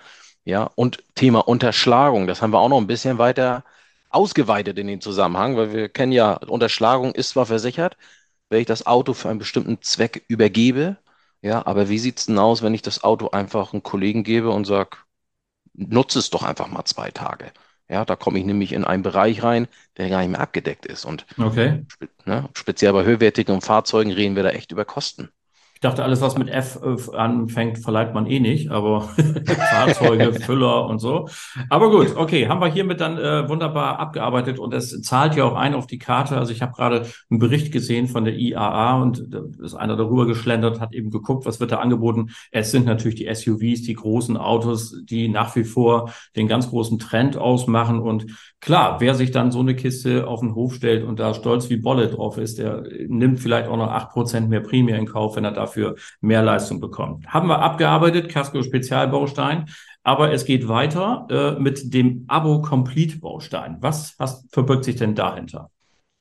Ja, 0.45 0.65
und 0.77 1.03
Thema 1.15 1.41
Unterschlagung, 1.49 2.27
das 2.27 2.43
haben 2.43 2.53
wir 2.53 2.61
auch 2.61 2.69
noch 2.69 2.79
ein 2.81 2.87
bisschen 2.87 3.19
weiter 3.19 3.65
ausgeweitet 4.17 4.79
in 4.79 4.87
den 4.89 5.01
Zusammenhang, 5.01 5.57
weil 5.57 5.73
wir 5.73 5.89
kennen 5.89 6.13
ja, 6.13 6.35
Unterschlagung 6.35 7.15
ist 7.15 7.31
zwar 7.31 7.47
versichert, 7.47 7.97
wenn 8.51 8.61
ich 8.61 8.67
das 8.67 8.87
Auto 8.87 9.15
für 9.15 9.29
einen 9.29 9.39
bestimmten 9.39 9.83
Zweck 9.83 10.25
übergebe, 10.29 10.99
ja, 11.43 11.65
aber 11.67 11.89
wie 11.89 11.99
sieht 11.99 12.19
es 12.19 12.27
denn 12.27 12.39
aus, 12.39 12.63
wenn 12.63 12.75
ich 12.75 12.83
das 12.83 13.05
Auto 13.05 13.29
einfach 13.31 13.73
einem 13.73 13.83
Kollegen 13.83 14.25
gebe 14.25 14.51
und 14.51 14.65
sage, 14.65 14.97
nutze 15.75 16.19
es 16.19 16.31
doch 16.31 16.43
einfach 16.43 16.69
mal 16.69 16.85
zwei 16.85 17.11
Tage. 17.11 17.53
Ja, 17.89 18.05
da 18.05 18.17
komme 18.17 18.39
ich 18.39 18.45
nämlich 18.45 18.73
in 18.73 18.85
einen 18.85 19.03
Bereich 19.03 19.43
rein, 19.43 19.69
der 19.97 20.09
gar 20.09 20.21
nicht 20.21 20.31
mehr 20.31 20.41
abgedeckt 20.41 20.87
ist. 20.87 21.05
Und 21.05 21.27
okay. 21.39 21.87
ne, 22.25 22.49
speziell 22.55 22.93
bei 22.93 23.05
höherwertigen 23.05 23.61
Fahrzeugen 23.61 24.13
reden 24.13 24.35
wir 24.35 24.43
da 24.43 24.51
echt 24.51 24.73
über 24.73 24.85
Kosten. 24.85 25.31
Dachte, 25.87 26.03
alles, 26.03 26.21
was 26.21 26.37
mit 26.37 26.49
F 26.49 26.81
äh, 26.83 27.17
anfängt, 27.17 27.79
verleiht 27.79 28.13
man 28.13 28.27
eh 28.27 28.41
nicht, 28.41 28.73
aber 28.73 29.03
Fahrzeuge, 29.71 30.33
Füller 30.33 30.89
und 30.89 30.99
so. 30.99 31.29
Aber 31.71 31.91
gut, 31.91 32.17
okay, 32.17 32.49
haben 32.49 32.61
wir 32.61 32.67
hiermit 32.67 33.01
dann 33.01 33.19
äh, 33.19 33.49
wunderbar 33.49 34.01
abgearbeitet 34.01 34.59
und 34.59 34.75
es 34.75 35.01
zahlt 35.03 35.37
ja 35.37 35.45
auch 35.45 35.55
ein 35.55 35.75
auf 35.75 35.87
die 35.87 35.99
Karte. 35.99 36.39
Also 36.39 36.51
ich 36.51 36.61
habe 36.61 36.73
gerade 36.73 37.07
einen 37.31 37.39
Bericht 37.39 37.71
gesehen 37.71 38.09
von 38.09 38.25
der 38.25 38.35
IAA 38.35 39.01
und 39.01 39.27
da 39.29 39.43
ist 39.65 39.75
einer 39.75 39.95
darüber 39.97 40.27
geschlendert, 40.27 40.81
hat 40.81 40.93
eben 40.93 41.11
geguckt, 41.11 41.47
was 41.47 41.61
wird 41.61 41.71
da 41.71 41.79
angeboten. 41.79 42.31
Es 42.51 42.73
sind 42.73 42.85
natürlich 42.85 43.15
die 43.15 43.33
SUVs, 43.33 43.83
die 43.83 43.95
großen 43.95 44.37
Autos, 44.37 45.05
die 45.05 45.29
nach 45.29 45.55
wie 45.55 45.63
vor 45.63 46.11
den 46.35 46.49
ganz 46.49 46.69
großen 46.69 46.99
Trend 46.99 47.37
ausmachen. 47.37 48.01
Und 48.01 48.27
klar, 48.61 49.01
wer 49.01 49.15
sich 49.15 49.31
dann 49.31 49.53
so 49.53 49.61
eine 49.61 49.77
Kiste 49.77 50.27
auf 50.27 50.41
den 50.41 50.57
Hof 50.57 50.75
stellt 50.75 51.05
und 51.05 51.21
da 51.21 51.33
stolz 51.33 51.71
wie 51.71 51.77
Bolle 51.77 52.09
drauf 52.09 52.39
ist, 52.39 52.59
der 52.59 52.83
nimmt 53.07 53.39
vielleicht 53.39 53.69
auch 53.69 53.77
noch 53.77 53.93
acht 53.93 54.11
Prozent 54.11 54.51
mehr 54.51 54.61
Prämie 54.61 54.91
in 54.91 55.07
Kauf, 55.07 55.37
wenn 55.37 55.45
er 55.45 55.53
da 55.53 55.69
dafür 55.77 55.97
mehr 56.21 56.43
Leistung 56.43 56.81
bekommen. 56.81 57.25
Haben 57.29 57.49
wir 57.49 57.61
abgearbeitet, 57.61 58.31
Casco 58.31 58.63
Spezialbaustein. 58.63 59.67
Aber 60.03 60.33
es 60.33 60.45
geht 60.45 60.69
weiter 60.69 61.27
äh, 61.31 61.61
mit 61.61 61.93
dem 61.93 62.25
Abo-Complete-Baustein. 62.29 63.79
Was 63.81 64.15
hast, 64.19 64.53
verbirgt 64.53 64.85
sich 64.85 64.97
denn 64.97 65.17
dahinter? 65.17 65.71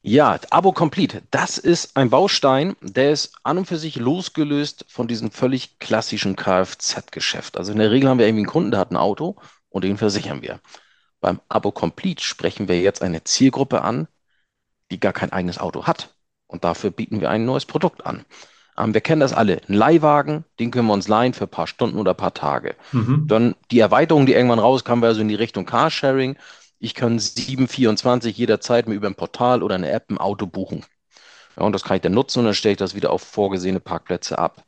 Ja, 0.01 0.39
Abo 0.51 0.71
Complete, 0.71 1.23
das 1.31 1.57
ist 1.57 1.97
ein 1.97 2.11
Baustein, 2.11 2.75
der 2.81 3.11
ist 3.11 3.35
an 3.43 3.57
und 3.57 3.65
für 3.65 3.77
sich 3.77 3.95
losgelöst 3.95 4.85
von 4.87 5.07
diesem 5.07 5.31
völlig 5.31 5.79
klassischen 5.79 6.35
Kfz-Geschäft. 6.35 7.57
Also 7.57 7.71
in 7.71 7.79
der 7.79 7.89
Regel 7.89 8.09
haben 8.09 8.19
wir 8.19 8.27
irgendwie 8.27 8.43
einen 8.43 8.51
Kunden, 8.51 8.71
der 8.71 8.79
hat 8.79 8.91
ein 8.91 8.97
Auto 8.97 9.35
und 9.69 9.83
den 9.83 9.97
versichern 9.97 10.43
wir. 10.43 10.59
Beim 11.21 11.41
Abo 11.49 11.71
Complete 11.71 12.23
sprechen 12.23 12.67
wir 12.67 12.79
jetzt 12.79 13.01
eine 13.01 13.23
Zielgruppe 13.23 13.81
an, 13.81 14.07
die 14.91 14.99
gar 14.99 15.13
kein 15.13 15.31
eigenes 15.31 15.57
Auto 15.57 15.87
hat. 15.87 16.15
Und 16.47 16.63
dafür 16.63 16.91
bieten 16.91 17.21
wir 17.21 17.29
ein 17.29 17.45
neues 17.45 17.65
Produkt 17.65 18.05
an. 18.05 18.25
Ähm, 18.77 18.93
wir 18.93 19.01
kennen 19.01 19.21
das 19.21 19.33
alle. 19.33 19.61
Ein 19.67 19.73
Leihwagen, 19.73 20.45
den 20.59 20.71
können 20.71 20.87
wir 20.87 20.93
uns 20.93 21.07
leihen 21.07 21.33
für 21.33 21.45
ein 21.45 21.49
paar 21.49 21.67
Stunden 21.67 21.97
oder 21.97 22.11
ein 22.11 22.17
paar 22.17 22.33
Tage. 22.33 22.75
Mhm. 22.91 23.25
Dann 23.27 23.55
die 23.71 23.79
Erweiterung, 23.79 24.25
die 24.25 24.33
irgendwann 24.33 24.59
rauskam, 24.59 25.01
war 25.01 25.09
also 25.09 25.21
in 25.21 25.27
die 25.27 25.35
Richtung 25.35 25.65
Carsharing. 25.65 26.37
Ich 26.79 26.93
kann 26.93 27.19
724 27.19 28.37
jederzeit 28.37 28.87
mir 28.87 28.95
über 28.95 29.07
ein 29.07 29.15
Portal 29.15 29.63
oder 29.63 29.75
eine 29.75 29.91
App 29.91 30.09
ein 30.09 30.17
Auto 30.17 30.45
buchen. 30.45 30.85
Ja, 31.57 31.63
und 31.63 31.73
das 31.73 31.83
kann 31.83 31.95
ich 31.95 32.01
dann 32.01 32.13
nutzen 32.13 32.39
und 32.39 32.45
dann 32.45 32.53
stelle 32.53 32.73
ich 32.73 32.77
das 32.77 32.95
wieder 32.95 33.11
auf 33.11 33.21
vorgesehene 33.21 33.79
Parkplätze 33.79 34.37
ab. 34.37 34.63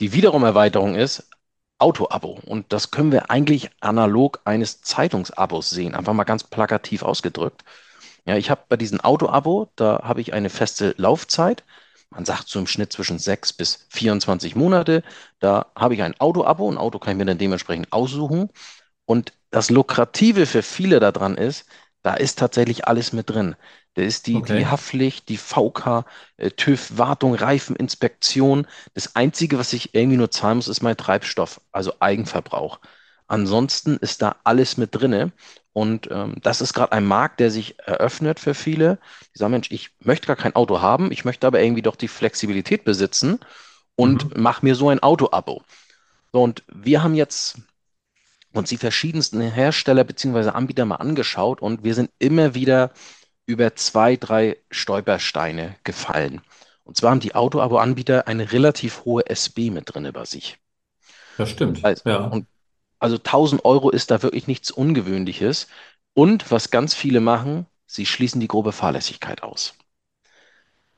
Die 0.00 0.12
wiederum 0.12 0.42
Erweiterung 0.44 0.94
ist 0.94 1.28
Auto-Abo. 1.78 2.40
Und 2.46 2.72
das 2.72 2.90
können 2.90 3.12
wir 3.12 3.30
eigentlich 3.30 3.70
analog 3.80 4.40
eines 4.44 4.80
Zeitungsabos 4.82 5.70
sehen. 5.70 5.94
Einfach 5.94 6.12
mal 6.14 6.24
ganz 6.24 6.44
plakativ 6.44 7.02
ausgedrückt. 7.02 7.64
Ja, 8.26 8.36
ich 8.36 8.50
habe 8.50 8.62
bei 8.68 8.76
diesem 8.76 9.00
Auto-Abo, 9.00 9.70
da 9.76 10.02
habe 10.04 10.20
ich 10.20 10.32
eine 10.32 10.50
feste 10.50 10.94
Laufzeit. 10.96 11.64
Man 12.14 12.24
sagt 12.24 12.48
so 12.48 12.58
im 12.58 12.66
Schnitt 12.66 12.92
zwischen 12.92 13.18
6 13.18 13.52
bis 13.54 13.86
24 13.90 14.54
Monate. 14.54 15.02
Da 15.40 15.66
habe 15.76 15.94
ich 15.94 16.02
ein 16.02 16.18
Auto-Abo. 16.18 16.70
Ein 16.70 16.78
Auto 16.78 16.98
kann 16.98 17.12
ich 17.12 17.18
mir 17.18 17.24
dann 17.24 17.38
dementsprechend 17.38 17.92
aussuchen. 17.92 18.50
Und 19.04 19.32
das 19.50 19.70
Lukrative 19.70 20.46
für 20.46 20.62
viele 20.62 21.00
daran 21.00 21.36
ist, 21.36 21.66
da 22.02 22.14
ist 22.14 22.38
tatsächlich 22.38 22.86
alles 22.86 23.12
mit 23.12 23.30
drin. 23.30 23.56
Da 23.94 24.02
ist 24.02 24.26
die, 24.26 24.36
okay. 24.36 24.58
die 24.58 24.66
Haftpflicht, 24.66 25.28
die 25.28 25.36
VK, 25.38 26.04
äh, 26.36 26.50
TÜV, 26.50 26.98
Wartung, 26.98 27.34
Reifeninspektion. 27.34 28.66
Das 28.92 29.16
Einzige, 29.16 29.58
was 29.58 29.72
ich 29.72 29.94
irgendwie 29.94 30.16
nur 30.16 30.30
zahlen 30.30 30.56
muss, 30.56 30.68
ist 30.68 30.82
mein 30.82 30.96
Treibstoff, 30.96 31.60
also 31.72 31.94
Eigenverbrauch. 32.00 32.80
Ansonsten 33.26 33.96
ist 33.96 34.22
da 34.22 34.36
alles 34.44 34.76
mit 34.76 34.94
drin. 34.94 35.32
Und 35.72 36.08
ähm, 36.10 36.36
das 36.42 36.60
ist 36.60 36.72
gerade 36.72 36.92
ein 36.92 37.04
Markt, 37.04 37.40
der 37.40 37.50
sich 37.50 37.78
eröffnet 37.80 38.38
für 38.38 38.54
viele. 38.54 38.98
Die 39.34 39.38
sagen, 39.38 39.52
Mensch, 39.52 39.70
ich 39.70 39.90
möchte 40.00 40.26
gar 40.26 40.36
kein 40.36 40.54
Auto 40.54 40.80
haben, 40.80 41.10
ich 41.10 41.24
möchte 41.24 41.46
aber 41.46 41.60
irgendwie 41.60 41.82
doch 41.82 41.96
die 41.96 42.08
Flexibilität 42.08 42.84
besitzen 42.84 43.40
und 43.96 44.36
mhm. 44.36 44.42
mache 44.42 44.64
mir 44.64 44.74
so 44.74 44.88
ein 44.88 45.02
Auto-Abo. 45.02 45.62
So, 46.32 46.42
und 46.42 46.62
wir 46.72 47.02
haben 47.02 47.14
jetzt 47.14 47.58
uns 48.52 48.68
die 48.68 48.76
verschiedensten 48.76 49.40
Hersteller 49.40 50.04
bzw. 50.04 50.50
Anbieter 50.50 50.84
mal 50.84 50.96
angeschaut 50.96 51.60
und 51.60 51.82
wir 51.82 51.94
sind 51.94 52.10
immer 52.18 52.54
wieder 52.54 52.92
über 53.46 53.74
zwei, 53.74 54.16
drei 54.16 54.56
Stolpersteine 54.70 55.76
gefallen. 55.84 56.40
Und 56.84 56.96
zwar 56.96 57.10
haben 57.10 57.20
die 57.20 57.34
Auto-Abo-Anbieter 57.34 58.28
eine 58.28 58.52
relativ 58.52 59.04
hohe 59.04 59.26
SB 59.26 59.70
mit 59.70 59.92
drin 59.92 60.08
bei 60.12 60.24
sich. 60.24 60.58
Das 61.36 61.50
stimmt. 61.50 61.84
Also, 61.84 62.08
ja. 62.08 62.18
Und 62.18 62.46
also 63.04 63.18
1000 63.18 63.66
Euro 63.66 63.90
ist 63.90 64.10
da 64.10 64.22
wirklich 64.22 64.46
nichts 64.46 64.70
Ungewöhnliches. 64.70 65.68
Und 66.14 66.50
was 66.50 66.70
ganz 66.70 66.94
viele 66.94 67.20
machen, 67.20 67.66
sie 67.86 68.06
schließen 68.06 68.40
die 68.40 68.48
grobe 68.48 68.72
Fahrlässigkeit 68.72 69.42
aus. 69.42 69.74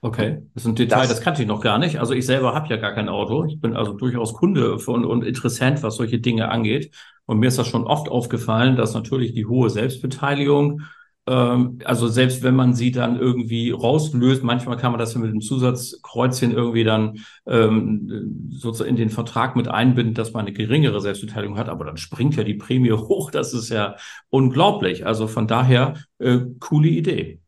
Okay, 0.03 0.43
das 0.55 0.63
ist 0.63 0.69
ein 0.69 0.77
Detail, 0.77 1.01
das, 1.01 1.09
das 1.09 1.21
kannte 1.21 1.43
ich 1.43 1.49
noch 1.49 1.61
gar 1.61 1.79
nicht. 1.79 1.99
Also 1.99 2.15
ich 2.15 2.25
selber 2.25 2.55
habe 2.55 2.69
ja 2.69 2.77
gar 2.77 2.95
kein 2.95 3.09
Auto. 3.09 3.45
Ich 3.47 3.61
bin 3.61 3.75
also 3.75 3.93
durchaus 3.93 4.35
Kunde 4.35 4.79
von, 4.79 5.05
und 5.05 5.25
Interessent, 5.25 5.83
was 5.83 5.97
solche 5.97 6.21
Dinge 6.21 6.49
angeht. 6.49 6.95
Und 7.25 7.41
mir 7.41 7.49
ist 7.49 7.59
das 7.59 7.67
schon 7.67 7.85
oft 7.89 8.09
aufgefallen, 8.09 8.77
dass 8.77 8.95
natürlich 8.95 9.35
die 9.35 9.47
hohe 9.47 9.69
Selbstbeteiligung, 9.69 10.83
also 11.29 12.07
selbst 12.07 12.45
wenn 12.45 12.55
man 12.55 12.75
sie 12.75 12.93
dann 12.93 13.19
irgendwie 13.19 13.73
rauslöst, 13.73 14.45
manchmal 14.45 14.77
kann 14.77 14.93
man 14.93 15.01
das 15.01 15.13
ja 15.13 15.21
mit 15.21 15.33
dem 15.33 15.41
Zusatzkreuzchen 15.41 16.53
irgendwie 16.53 16.85
dann 16.85 17.19
ähm, 17.47 18.49
sozusagen 18.51 18.91
in 18.91 18.97
den 18.97 19.11
Vertrag 19.11 19.57
mit 19.57 19.67
einbinden, 19.67 20.15
dass 20.15 20.33
man 20.33 20.47
eine 20.47 20.55
geringere 20.55 21.01
Selbstbeteiligung 21.01 21.59
hat, 21.59 21.69
aber 21.69 21.85
dann 21.85 21.97
springt 21.97 22.37
ja 22.37 22.45
die 22.45 22.55
Prämie 22.55 22.93
hoch. 22.93 23.33
Das 23.33 23.55
ist 23.55 23.71
ja 23.71 23.97
unglaublich. 24.31 25.05
Also 25.05 25.27
von 25.27 25.49
daher 25.49 25.95
äh, 26.19 26.39
coole 26.61 26.89
Idee. 26.89 27.41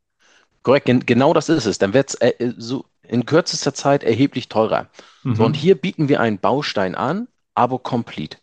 Korrekt, 0.64 0.87
gen 0.87 1.06
genau 1.06 1.32
das 1.32 1.49
ist 1.49 1.66
es. 1.66 1.78
Dann 1.78 1.94
wird 1.94 2.08
es 2.11 2.14
äh, 2.16 2.52
so 2.56 2.85
in 3.02 3.26
kürzester 3.26 3.75
Zeit 3.75 4.02
erheblich 4.02 4.49
teurer. 4.49 4.88
Mhm. 5.23 5.35
So, 5.37 5.44
und 5.44 5.54
hier 5.54 5.76
bieten 5.76 6.08
wir 6.08 6.18
einen 6.20 6.40
Baustein 6.40 6.97
an, 6.97 7.28
Abo 7.54 7.78
Complete. 7.78 8.38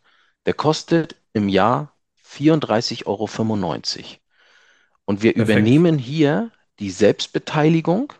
Der 0.46 0.54
kostet 0.54 1.18
im 1.34 1.50
Jahr 1.50 1.92
34,95 2.26 3.06
Euro. 3.06 3.28
Und 5.06 5.24
wir 5.24 5.34
Perfekt. 5.34 5.50
übernehmen 5.50 5.98
hier 5.98 6.52
die 6.80 6.90
Selbstbeteiligung 6.90 8.14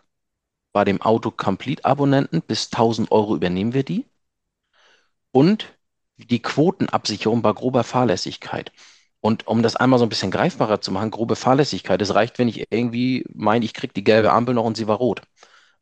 bei 0.72 0.84
dem 0.84 1.02
Auto 1.02 1.30
Complete 1.30 1.84
Abonnenten 1.84 2.42
bis 2.42 2.66
1000 2.72 3.10
Euro 3.10 3.34
übernehmen 3.34 3.74
wir 3.74 3.82
die 3.82 4.04
und 5.32 5.66
die 6.16 6.40
Quotenabsicherung 6.40 7.42
bei 7.42 7.52
grober 7.52 7.84
Fahrlässigkeit. 7.84 8.72
Und 9.20 9.46
um 9.46 9.62
das 9.62 9.76
einmal 9.76 9.98
so 9.98 10.04
ein 10.04 10.08
bisschen 10.08 10.30
greifbarer 10.30 10.80
zu 10.80 10.92
machen, 10.92 11.10
grobe 11.10 11.36
Fahrlässigkeit, 11.36 12.00
es 12.00 12.14
reicht, 12.14 12.38
wenn 12.38 12.48
ich 12.48 12.70
irgendwie 12.70 13.24
meine, 13.32 13.64
ich 13.64 13.74
kriege 13.74 13.92
die 13.92 14.04
gelbe 14.04 14.32
Ampel 14.32 14.54
noch 14.54 14.64
und 14.64 14.76
sie 14.76 14.86
war 14.86 14.98
rot. 14.98 15.22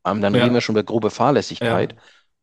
Ähm, 0.06 0.20
dann 0.20 0.34
ja. 0.34 0.42
reden 0.42 0.54
wir 0.54 0.60
schon 0.60 0.74
über 0.74 0.82
grobe 0.82 1.10
Fahrlässigkeit. 1.10 1.92
Ja. 1.92 1.98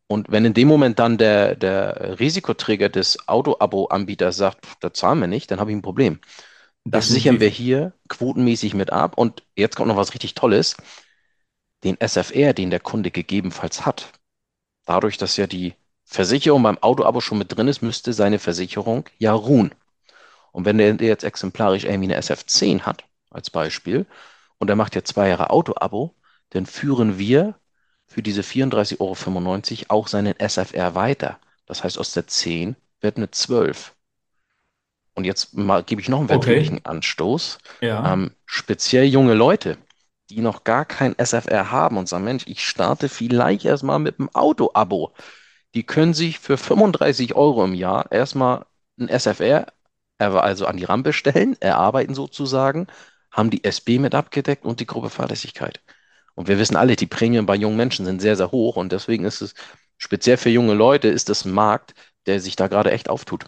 Und 0.08 0.30
wenn 0.30 0.46
in 0.46 0.54
dem 0.54 0.68
Moment 0.68 1.00
dann 1.00 1.18
der, 1.18 1.56
der 1.56 2.20
Risikoträger 2.20 2.90
des 2.90 3.28
Auto-Abo-Anbieters 3.28 4.36
sagt, 4.36 4.68
da 4.82 4.94
zahlen 4.94 5.20
wir 5.20 5.28
nicht, 5.28 5.50
dann 5.50 5.60
habe 5.60 5.72
ich 5.72 5.78
ein 5.78 5.82
Problem. 5.82 6.20
Das 6.90 7.08
Definitiv. 7.08 7.14
sichern 7.14 7.40
wir 7.40 7.50
hier 7.50 7.94
quotenmäßig 8.10 8.74
mit 8.74 8.92
ab. 8.92 9.18
Und 9.18 9.44
jetzt 9.56 9.76
kommt 9.76 9.88
noch 9.88 9.98
was 9.98 10.14
richtig 10.14 10.36
Tolles. 10.36 10.78
Den 11.84 11.98
SFR, 12.00 12.54
den 12.54 12.70
der 12.70 12.80
Kunde 12.80 13.12
gegebenenfalls 13.12 13.86
hat, 13.86 14.12
dadurch, 14.86 15.18
dass 15.18 15.38
ja 15.38 15.48
die 15.48 15.76
Versicherung 16.06 16.64
beim 16.64 16.78
Auto-Abo 16.80 17.22
schon 17.22 17.38
mit 17.38 17.56
drin 17.56 17.68
ist, 17.68 17.82
müsste 17.82 18.14
seine 18.14 18.40
Versicherung 18.40 19.06
ja 19.18 19.34
ruhen. 19.34 19.74
Und 20.52 20.66
wenn 20.66 20.78
der 20.78 20.96
jetzt 20.96 21.24
exemplarisch 21.24 21.86
irgendwie 21.86 22.14
eine 22.14 22.22
SF10 22.22 22.82
hat, 22.82 23.06
als 23.30 23.50
Beispiel, 23.50 24.06
und 24.60 24.70
er 24.70 24.76
macht 24.76 24.96
ja 24.96 25.04
zwei 25.04 25.30
Jahre 25.30 25.50
Auto-Abo, 25.50 26.16
dann 26.52 26.66
führen 26.66 27.18
wir 27.18 27.56
für 28.08 28.22
diese 28.22 28.42
34,95 28.42 29.00
Euro 29.00 29.86
auch 29.90 30.08
seinen 30.08 30.36
SFR 30.40 30.96
weiter. 30.96 31.40
Das 31.66 31.84
heißt, 31.84 31.98
aus 31.98 32.14
der 32.14 32.28
10 32.28 32.76
wird 33.00 33.18
eine 33.18 33.32
12. 33.32 33.96
Und 35.14 35.26
jetzt 35.26 35.56
mal, 35.56 35.84
gebe 35.84 36.02
ich 36.02 36.10
noch 36.10 36.20
einen 36.20 36.30
wettbewerblichen 36.30 36.78
okay. 36.78 36.90
Anstoß. 36.90 37.58
Ja. 37.82 38.14
Ähm, 38.14 38.32
speziell 38.46 39.06
junge 39.06 39.34
Leute, 39.34 39.78
die 40.30 40.42
noch 40.42 40.64
gar 40.64 40.86
kein 40.86 41.16
SFR 41.18 41.72
haben 41.72 41.98
und 41.98 42.08
sagen, 42.08 42.24
Mensch, 42.24 42.48
ich 42.48 42.66
starte 42.66 43.10
vielleicht 43.10 43.66
erstmal 43.66 44.00
mit 44.00 44.20
einem 44.20 44.30
Auto-Abo. 44.34 45.14
Die 45.74 45.84
können 45.84 46.14
sich 46.14 46.40
für 46.40 46.58
35 46.58 47.36
Euro 47.36 47.64
im 47.66 47.74
Jahr 47.74 48.12
erstmal 48.12 48.66
ein 48.98 49.10
SFR 49.10 49.68
also 50.22 50.66
an 50.68 50.78
die 50.78 50.84
Rampe 50.84 51.14
stellen, 51.14 51.58
erarbeiten 51.60 52.14
sozusagen, 52.14 52.88
haben 53.32 53.50
die 53.50 53.64
SB 53.64 54.00
mit 54.00 54.14
abgedeckt 54.14 54.66
und 54.66 54.80
die 54.80 54.86
Gruppe 54.86 55.10
Fahrlässigkeit. 55.10 55.82
Und 56.36 56.48
wir 56.48 56.60
wissen 56.60 56.76
alle, 56.76 56.96
die 56.96 57.08
Prämien 57.08 57.46
bei 57.46 57.56
jungen 57.56 57.78
Menschen 57.78 58.06
sind 58.06 58.22
sehr, 58.22 58.36
sehr 58.36 58.52
hoch 58.52 58.76
und 58.76 58.92
deswegen 58.92 59.26
ist 59.26 59.42
es 59.42 59.54
speziell 59.98 60.38
für 60.38 60.50
junge 60.50 60.74
Leute 60.74 61.08
ist 61.08 61.30
das 61.30 61.46
ein 61.46 61.52
Markt, 61.52 61.94
der 62.26 62.40
sich 62.40 62.56
da 62.56 62.68
gerade 62.68 62.92
echt 62.92 63.10
auftut. 63.10 63.46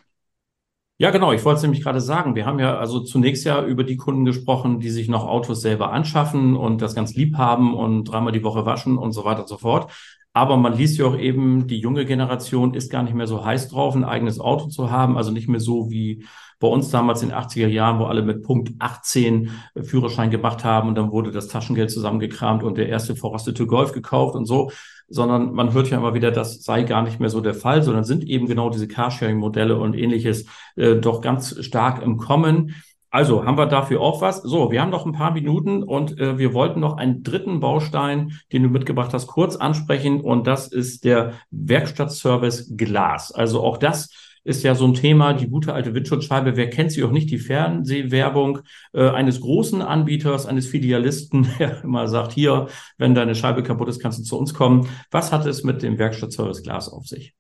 Ja, 1.03 1.12
genau. 1.12 1.33
Ich 1.33 1.43
wollte 1.43 1.57
es 1.57 1.63
nämlich 1.63 1.83
gerade 1.83 2.00
sagen. 2.00 2.33
Wir 2.33 2.45
haben 2.45 2.60
ja 2.60 2.77
also 2.77 3.01
zunächst 3.01 3.43
ja 3.43 3.62
über 3.62 3.83
die 3.83 3.98
Kunden 3.98 4.24
gesprochen, 4.24 4.79
die 4.79 4.89
sich 4.89 5.10
noch 5.10 5.27
Autos 5.27 5.60
selber 5.60 5.91
anschaffen 5.91 6.55
und 6.55 6.81
das 6.81 6.95
ganz 6.95 7.13
lieb 7.13 7.36
haben 7.36 7.74
und 7.74 8.05
dreimal 8.05 8.31
die 8.31 8.41
Woche 8.45 8.65
waschen 8.65 8.98
und 8.98 9.12
so 9.12 9.25
weiter 9.25 9.41
und 9.41 9.50
so 9.50 9.57
fort. 9.57 9.91
Aber 10.31 10.55
man 10.55 10.77
liest 10.77 10.98
ja 10.98 11.05
auch 11.05 11.17
eben, 11.17 11.67
die 11.67 11.79
junge 11.79 12.05
Generation 12.05 12.74
ist 12.74 12.89
gar 12.89 13.03
nicht 13.03 13.15
mehr 13.15 13.27
so 13.27 13.43
heiß 13.43 13.67
drauf, 13.67 13.95
ein 13.95 14.05
eigenes 14.05 14.39
Auto 14.39 14.67
zu 14.67 14.91
haben. 14.91 15.17
Also 15.17 15.31
nicht 15.31 15.50
mehr 15.50 15.60
so 15.60 15.91
wie 15.91 16.25
bei 16.62 16.69
uns 16.69 16.89
damals 16.89 17.22
in 17.22 17.29
den 17.29 17.38
80er 17.38 17.67
Jahren, 17.67 18.00
wo 18.00 18.05
alle 18.05 18.22
mit 18.22 18.41
Punkt 18.41 18.72
18 18.79 19.51
Führerschein 19.83 20.31
gemacht 20.31 20.63
haben 20.63 20.88
und 20.88 20.95
dann 20.95 21.12
wurde 21.12 21.31
das 21.31 21.50
Taschengeld 21.50 21.91
zusammengekramt 21.91 22.63
und 22.63 22.77
der 22.77 22.88
erste 22.88 23.17
verrostete 23.17 23.67
Golf 23.67 23.91
gekauft 23.91 24.36
und 24.36 24.45
so. 24.45 24.72
Sondern 25.13 25.53
man 25.53 25.74
hört 25.74 25.89
ja 25.89 25.98
immer 25.98 26.15
wieder, 26.15 26.32
das 26.32 26.63
sei 26.63 26.84
gar 26.84 27.03
nicht 27.03 27.20
mehr 27.20 27.29
so 27.29 27.39
der 27.39 27.53
Fall, 27.53 27.84
sondern 27.84 28.03
sind 28.03 28.24
eben 28.24 28.48
genau 28.48 28.70
diese 28.70 28.88
Carsharing-Modelle 28.88 29.77
und 29.77 29.93
ähnliches 29.93 30.46
äh, 30.75 30.96
doch 30.96 31.22
ganz 31.22 31.63
stark 31.63 32.01
im 32.01 32.17
Kommen. 32.17 32.74
Also 33.13 33.46
haben 33.46 33.60
wir 33.60 33.67
dafür 33.67 34.01
auch 34.01 34.22
was. 34.22 34.41
So, 34.41 34.72
wir 34.72 34.82
haben 34.82 34.89
noch 34.89 35.05
ein 35.05 35.12
paar 35.12 35.32
Minuten 35.32 35.84
und 35.84 36.20
äh, 36.20 36.39
wir 36.39 36.55
wollten 36.55 36.79
noch 36.79 36.98
einen 36.98 37.22
dritten 37.22 37.60
Baustein, 37.60 38.39
den 38.51 38.63
du 38.63 38.70
mitgebracht 38.70 39.13
hast, 39.13 39.27
kurz 39.27 39.55
ansprechen 39.55 40.20
und 40.20 40.48
das 40.48 40.67
ist 40.67 41.05
der 41.05 41.34
Werkstattservice 41.51 42.74
Glas. 42.75 43.32
Also 43.32 43.62
auch 43.62 43.77
das 43.77 44.23
ist 44.43 44.63
ja 44.63 44.75
so 44.75 44.85
ein 44.85 44.93
Thema, 44.93 45.33
die 45.33 45.47
gute 45.47 45.73
alte 45.73 45.93
Windschutzscheibe. 45.93 46.55
Wer 46.55 46.69
kennt 46.69 46.91
sie 46.91 47.03
auch 47.03 47.12
nicht? 47.12 47.31
Die 47.31 47.38
Fernsehwerbung 47.38 48.59
äh, 48.93 49.09
eines 49.09 49.41
großen 49.41 49.81
Anbieters, 49.81 50.45
eines 50.45 50.67
Filialisten, 50.67 51.47
der 51.59 51.83
immer 51.83 52.07
sagt, 52.07 52.33
hier, 52.33 52.67
wenn 52.97 53.15
deine 53.15 53.35
Scheibe 53.35 53.63
kaputt 53.63 53.89
ist, 53.89 54.01
kannst 54.01 54.19
du 54.19 54.23
zu 54.23 54.38
uns 54.38 54.53
kommen. 54.53 54.88
Was 55.12 55.31
hat 55.31 55.45
es 55.45 55.63
mit 55.63 55.81
dem 55.81 55.97
Werkstattservice 55.97 56.63
Glas 56.63 56.89
auf 56.89 57.07
sich? 57.07 57.33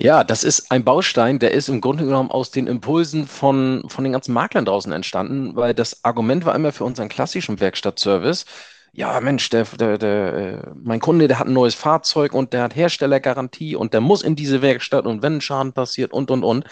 Ja, 0.00 0.22
das 0.22 0.44
ist 0.44 0.70
ein 0.70 0.84
Baustein, 0.84 1.40
der 1.40 1.50
ist 1.50 1.68
im 1.68 1.80
Grunde 1.80 2.04
genommen 2.04 2.30
aus 2.30 2.52
den 2.52 2.68
Impulsen 2.68 3.26
von, 3.26 3.82
von 3.88 4.04
den 4.04 4.12
ganzen 4.12 4.32
Maklern 4.32 4.64
draußen 4.64 4.92
entstanden, 4.92 5.56
weil 5.56 5.74
das 5.74 6.04
Argument 6.04 6.44
war 6.44 6.54
immer 6.54 6.70
für 6.70 6.84
unseren 6.84 7.08
klassischen 7.08 7.58
Werkstattservice, 7.58 8.44
ja, 8.92 9.20
Mensch, 9.20 9.48
der, 9.50 9.64
der, 9.64 9.98
der, 9.98 10.34
äh, 10.34 10.70
mein 10.74 11.00
Kunde, 11.00 11.28
der 11.28 11.38
hat 11.38 11.46
ein 11.46 11.52
neues 11.52 11.74
Fahrzeug 11.74 12.32
und 12.32 12.52
der 12.52 12.62
hat 12.62 12.76
Herstellergarantie 12.76 13.76
und 13.76 13.92
der 13.92 14.00
muss 14.00 14.22
in 14.22 14.36
diese 14.36 14.62
Werkstatt 14.62 15.06
und 15.06 15.22
wenn 15.22 15.36
ein 15.36 15.40
Schaden 15.40 15.72
passiert 15.72 16.12
und, 16.12 16.30
und, 16.30 16.44
und, 16.44 16.64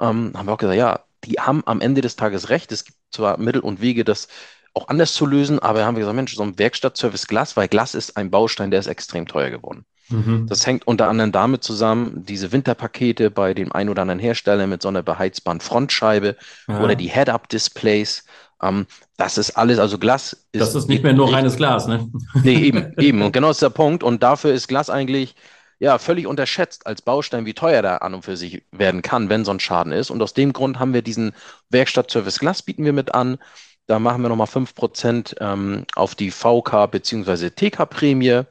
ähm, 0.00 0.32
haben 0.34 0.46
wir 0.46 0.52
auch 0.52 0.58
gesagt, 0.58 0.78
ja, 0.78 1.00
die 1.24 1.34
haben 1.38 1.62
am 1.66 1.80
Ende 1.80 2.00
des 2.00 2.16
Tages 2.16 2.48
recht. 2.48 2.72
Es 2.72 2.84
gibt 2.84 2.98
zwar 3.10 3.38
Mittel 3.38 3.60
und 3.60 3.80
Wege, 3.80 4.04
das 4.04 4.28
auch 4.72 4.88
anders 4.88 5.14
zu 5.14 5.26
lösen, 5.26 5.58
aber 5.58 5.84
haben 5.84 5.96
wir 5.96 6.00
gesagt, 6.00 6.16
Mensch, 6.16 6.34
so 6.34 6.42
ein 6.42 6.58
Werkstattservice 6.58 7.26
Glas, 7.26 7.56
weil 7.56 7.68
Glas 7.68 7.94
ist 7.94 8.16
ein 8.16 8.30
Baustein, 8.30 8.70
der 8.70 8.80
ist 8.80 8.86
extrem 8.86 9.26
teuer 9.26 9.50
geworden. 9.50 9.84
Mhm. 10.08 10.46
Das 10.48 10.66
hängt 10.66 10.86
unter 10.86 11.08
anderem 11.08 11.32
damit 11.32 11.64
zusammen, 11.64 12.24
diese 12.24 12.52
Winterpakete 12.52 13.30
bei 13.30 13.54
dem 13.54 13.72
ein 13.72 13.88
oder 13.88 14.02
anderen 14.02 14.20
Hersteller 14.20 14.66
mit 14.66 14.82
so 14.82 14.88
einer 14.88 15.02
beheizbaren 15.02 15.60
Frontscheibe 15.60 16.36
ja. 16.68 16.80
oder 16.82 16.94
die 16.94 17.08
Head-Up-Displays. 17.08 18.24
Ähm, 18.62 18.86
das 19.16 19.38
ist 19.38 19.56
alles, 19.56 19.78
also 19.78 19.98
Glas 19.98 20.32
ist. 20.52 20.60
Das 20.60 20.74
ist 20.74 20.88
nicht 20.88 21.02
mehr 21.02 21.12
nur 21.12 21.32
reines 21.32 21.56
Glas, 21.56 21.86
ne? 21.86 22.10
Nee, 22.42 22.56
eben, 22.56 22.92
eben. 22.98 23.22
Und 23.22 23.32
genau 23.32 23.50
ist 23.50 23.62
der 23.62 23.70
Punkt. 23.70 24.02
Und 24.02 24.22
dafür 24.22 24.52
ist 24.52 24.68
Glas 24.68 24.90
eigentlich 24.90 25.34
ja 25.78 25.98
völlig 25.98 26.26
unterschätzt 26.26 26.86
als 26.86 27.02
Baustein, 27.02 27.46
wie 27.46 27.54
teuer 27.54 27.82
der 27.82 28.02
an 28.02 28.14
und 28.14 28.24
für 28.24 28.36
sich 28.36 28.64
werden 28.70 29.02
kann, 29.02 29.28
wenn 29.30 29.44
so 29.44 29.50
ein 29.50 29.60
Schaden 29.60 29.92
ist. 29.92 30.10
Und 30.10 30.22
aus 30.22 30.34
dem 30.34 30.52
Grund 30.52 30.78
haben 30.78 30.94
wir 30.94 31.02
diesen 31.02 31.32
Werkstattservice 31.70 32.38
Glas 32.38 32.62
bieten 32.62 32.84
wir 32.84 32.92
mit 32.92 33.14
an. 33.14 33.38
Da 33.86 33.98
machen 33.98 34.22
wir 34.22 34.28
nochmal 34.28 34.46
5% 34.46 35.36
ähm, 35.40 35.84
auf 35.94 36.14
die 36.14 36.30
VK 36.30 36.90
bzw. 36.90 37.50
TK-Prämie 37.50 38.42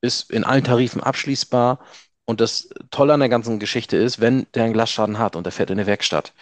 ist 0.00 0.30
in 0.30 0.44
allen 0.44 0.64
Tarifen 0.64 1.02
abschließbar. 1.02 1.80
Und 2.24 2.40
das 2.40 2.68
Tolle 2.90 3.14
an 3.14 3.20
der 3.20 3.28
ganzen 3.28 3.58
Geschichte 3.58 3.96
ist, 3.96 4.20
wenn 4.20 4.46
der 4.54 4.64
einen 4.64 4.74
Glasschaden 4.74 5.18
hat 5.18 5.34
und 5.34 5.44
der 5.44 5.52
fährt 5.52 5.70
in 5.70 5.78
eine 5.78 5.86
Werkstatt, 5.86 6.32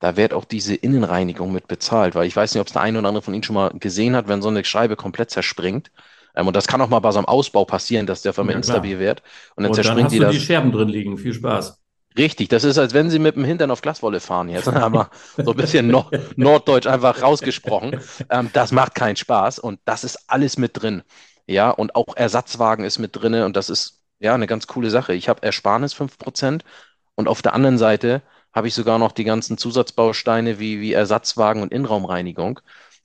da 0.00 0.16
wird 0.16 0.32
auch 0.32 0.44
diese 0.44 0.74
Innenreinigung 0.74 1.52
mit 1.52 1.68
bezahlt, 1.68 2.14
weil 2.14 2.26
ich 2.26 2.36
weiß 2.36 2.54
nicht, 2.54 2.60
ob 2.60 2.68
es 2.68 2.72
der 2.72 2.82
eine 2.82 2.98
oder 2.98 3.08
andere 3.08 3.22
von 3.22 3.34
Ihnen 3.34 3.42
schon 3.42 3.54
mal 3.54 3.70
gesehen 3.70 4.14
hat, 4.14 4.28
wenn 4.28 4.42
so 4.42 4.48
eine 4.48 4.64
Scheibe 4.64 4.96
komplett 4.96 5.30
zerspringt. 5.30 5.90
Ähm, 6.34 6.46
und 6.46 6.54
das 6.54 6.66
kann 6.66 6.80
auch 6.80 6.88
mal 6.88 7.00
bei 7.00 7.10
so 7.10 7.18
einem 7.18 7.26
Ausbau 7.26 7.64
passieren, 7.64 8.06
dass 8.06 8.22
der 8.22 8.32
Firma 8.32 8.52
ja, 8.52 8.58
instabil 8.58 8.98
wird. 8.98 9.22
Und 9.56 9.64
dann 9.64 9.70
und 9.70 9.74
zerspringt 9.74 9.98
dann 9.98 10.04
hast 10.06 10.12
die 10.12 10.18
du 10.18 10.24
das. 10.24 10.34
die 10.34 10.40
Scherben 10.40 10.72
drin 10.72 10.88
liegen. 10.88 11.18
Viel 11.18 11.34
Spaß. 11.34 11.80
Richtig, 12.16 12.48
das 12.48 12.64
ist, 12.64 12.78
als 12.78 12.94
wenn 12.94 13.10
Sie 13.10 13.18
mit 13.18 13.36
dem 13.36 13.44
Hintern 13.44 13.70
auf 13.70 13.80
Glaswolle 13.80 14.20
fahren 14.20 14.48
jetzt. 14.48 14.68
Aber 14.68 15.10
so 15.36 15.50
ein 15.50 15.56
bisschen 15.56 15.88
Nord 15.88 16.12
Norddeutsch 16.36 16.86
einfach 16.86 17.22
rausgesprochen. 17.22 18.00
Ähm, 18.30 18.50
das 18.52 18.72
macht 18.72 18.94
keinen 18.94 19.16
Spaß 19.16 19.58
und 19.58 19.80
das 19.84 20.04
ist 20.04 20.28
alles 20.28 20.58
mit 20.58 20.80
drin. 20.80 21.02
Ja, 21.46 21.70
und 21.70 21.94
auch 21.94 22.16
Ersatzwagen 22.16 22.84
ist 22.84 22.98
mit 22.98 23.16
drin 23.16 23.34
und 23.34 23.56
das 23.56 23.70
ist 23.70 24.02
ja 24.20 24.34
eine 24.34 24.46
ganz 24.46 24.66
coole 24.66 24.90
Sache. 24.90 25.14
Ich 25.14 25.28
habe 25.28 25.42
Ersparnis 25.42 25.94
5% 25.94 26.62
und 27.14 27.28
auf 27.28 27.40
der 27.42 27.54
anderen 27.54 27.78
Seite 27.78 28.22
habe 28.58 28.68
ich 28.68 28.74
sogar 28.74 28.98
noch 28.98 29.12
die 29.12 29.24
ganzen 29.24 29.56
Zusatzbausteine 29.58 30.58
wie, 30.58 30.80
wie 30.80 30.92
Ersatzwagen 30.92 31.62
und 31.62 31.72
Innenraumreinigung. 31.72 32.60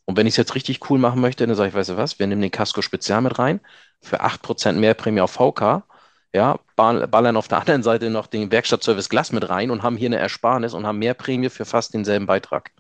Und 0.06 0.18
wenn 0.18 0.28
ich 0.28 0.34
es 0.34 0.38
jetzt 0.38 0.56
richtig 0.56 0.90
cool 0.90 1.00
machen 1.00 1.22
möchte, 1.22 1.48
dann 1.48 1.56
sage 1.56 1.70
ich, 1.70 1.76
weißt 1.76 1.92
du 1.92 1.98
was, 1.98 2.20
wir 2.20 2.28
nehmen 2.28 2.42
den 2.42 2.52
Casco 2.52 2.82
Spezial 2.82 3.22
mit 3.22 3.40
rein 3.40 3.62
für 4.02 4.22
8% 4.22 4.74
mehr 4.80 4.94
Prämie 4.96 5.22
auf 5.22 5.32
VK. 5.32 5.86
Ja, 6.34 6.60
ballern 6.76 7.38
auf 7.38 7.48
der 7.48 7.60
anderen 7.60 7.84
Seite 7.84 8.10
noch 8.10 8.28
den 8.28 8.52
Werkstattservice 8.52 9.10
Glas 9.10 9.32
mit 9.32 9.48
rein 9.50 9.72
und 9.72 9.84
haben 9.84 9.98
hier 9.98 10.10
eine 10.10 10.18
Ersparnis 10.18 10.74
und 10.74 10.88
haben 10.88 11.00
mehr 11.00 11.14
Prämie 11.14 11.50
für 11.50 11.66
fast 11.66 11.94
denselben 11.94 12.26
Beitrag. 12.26 12.72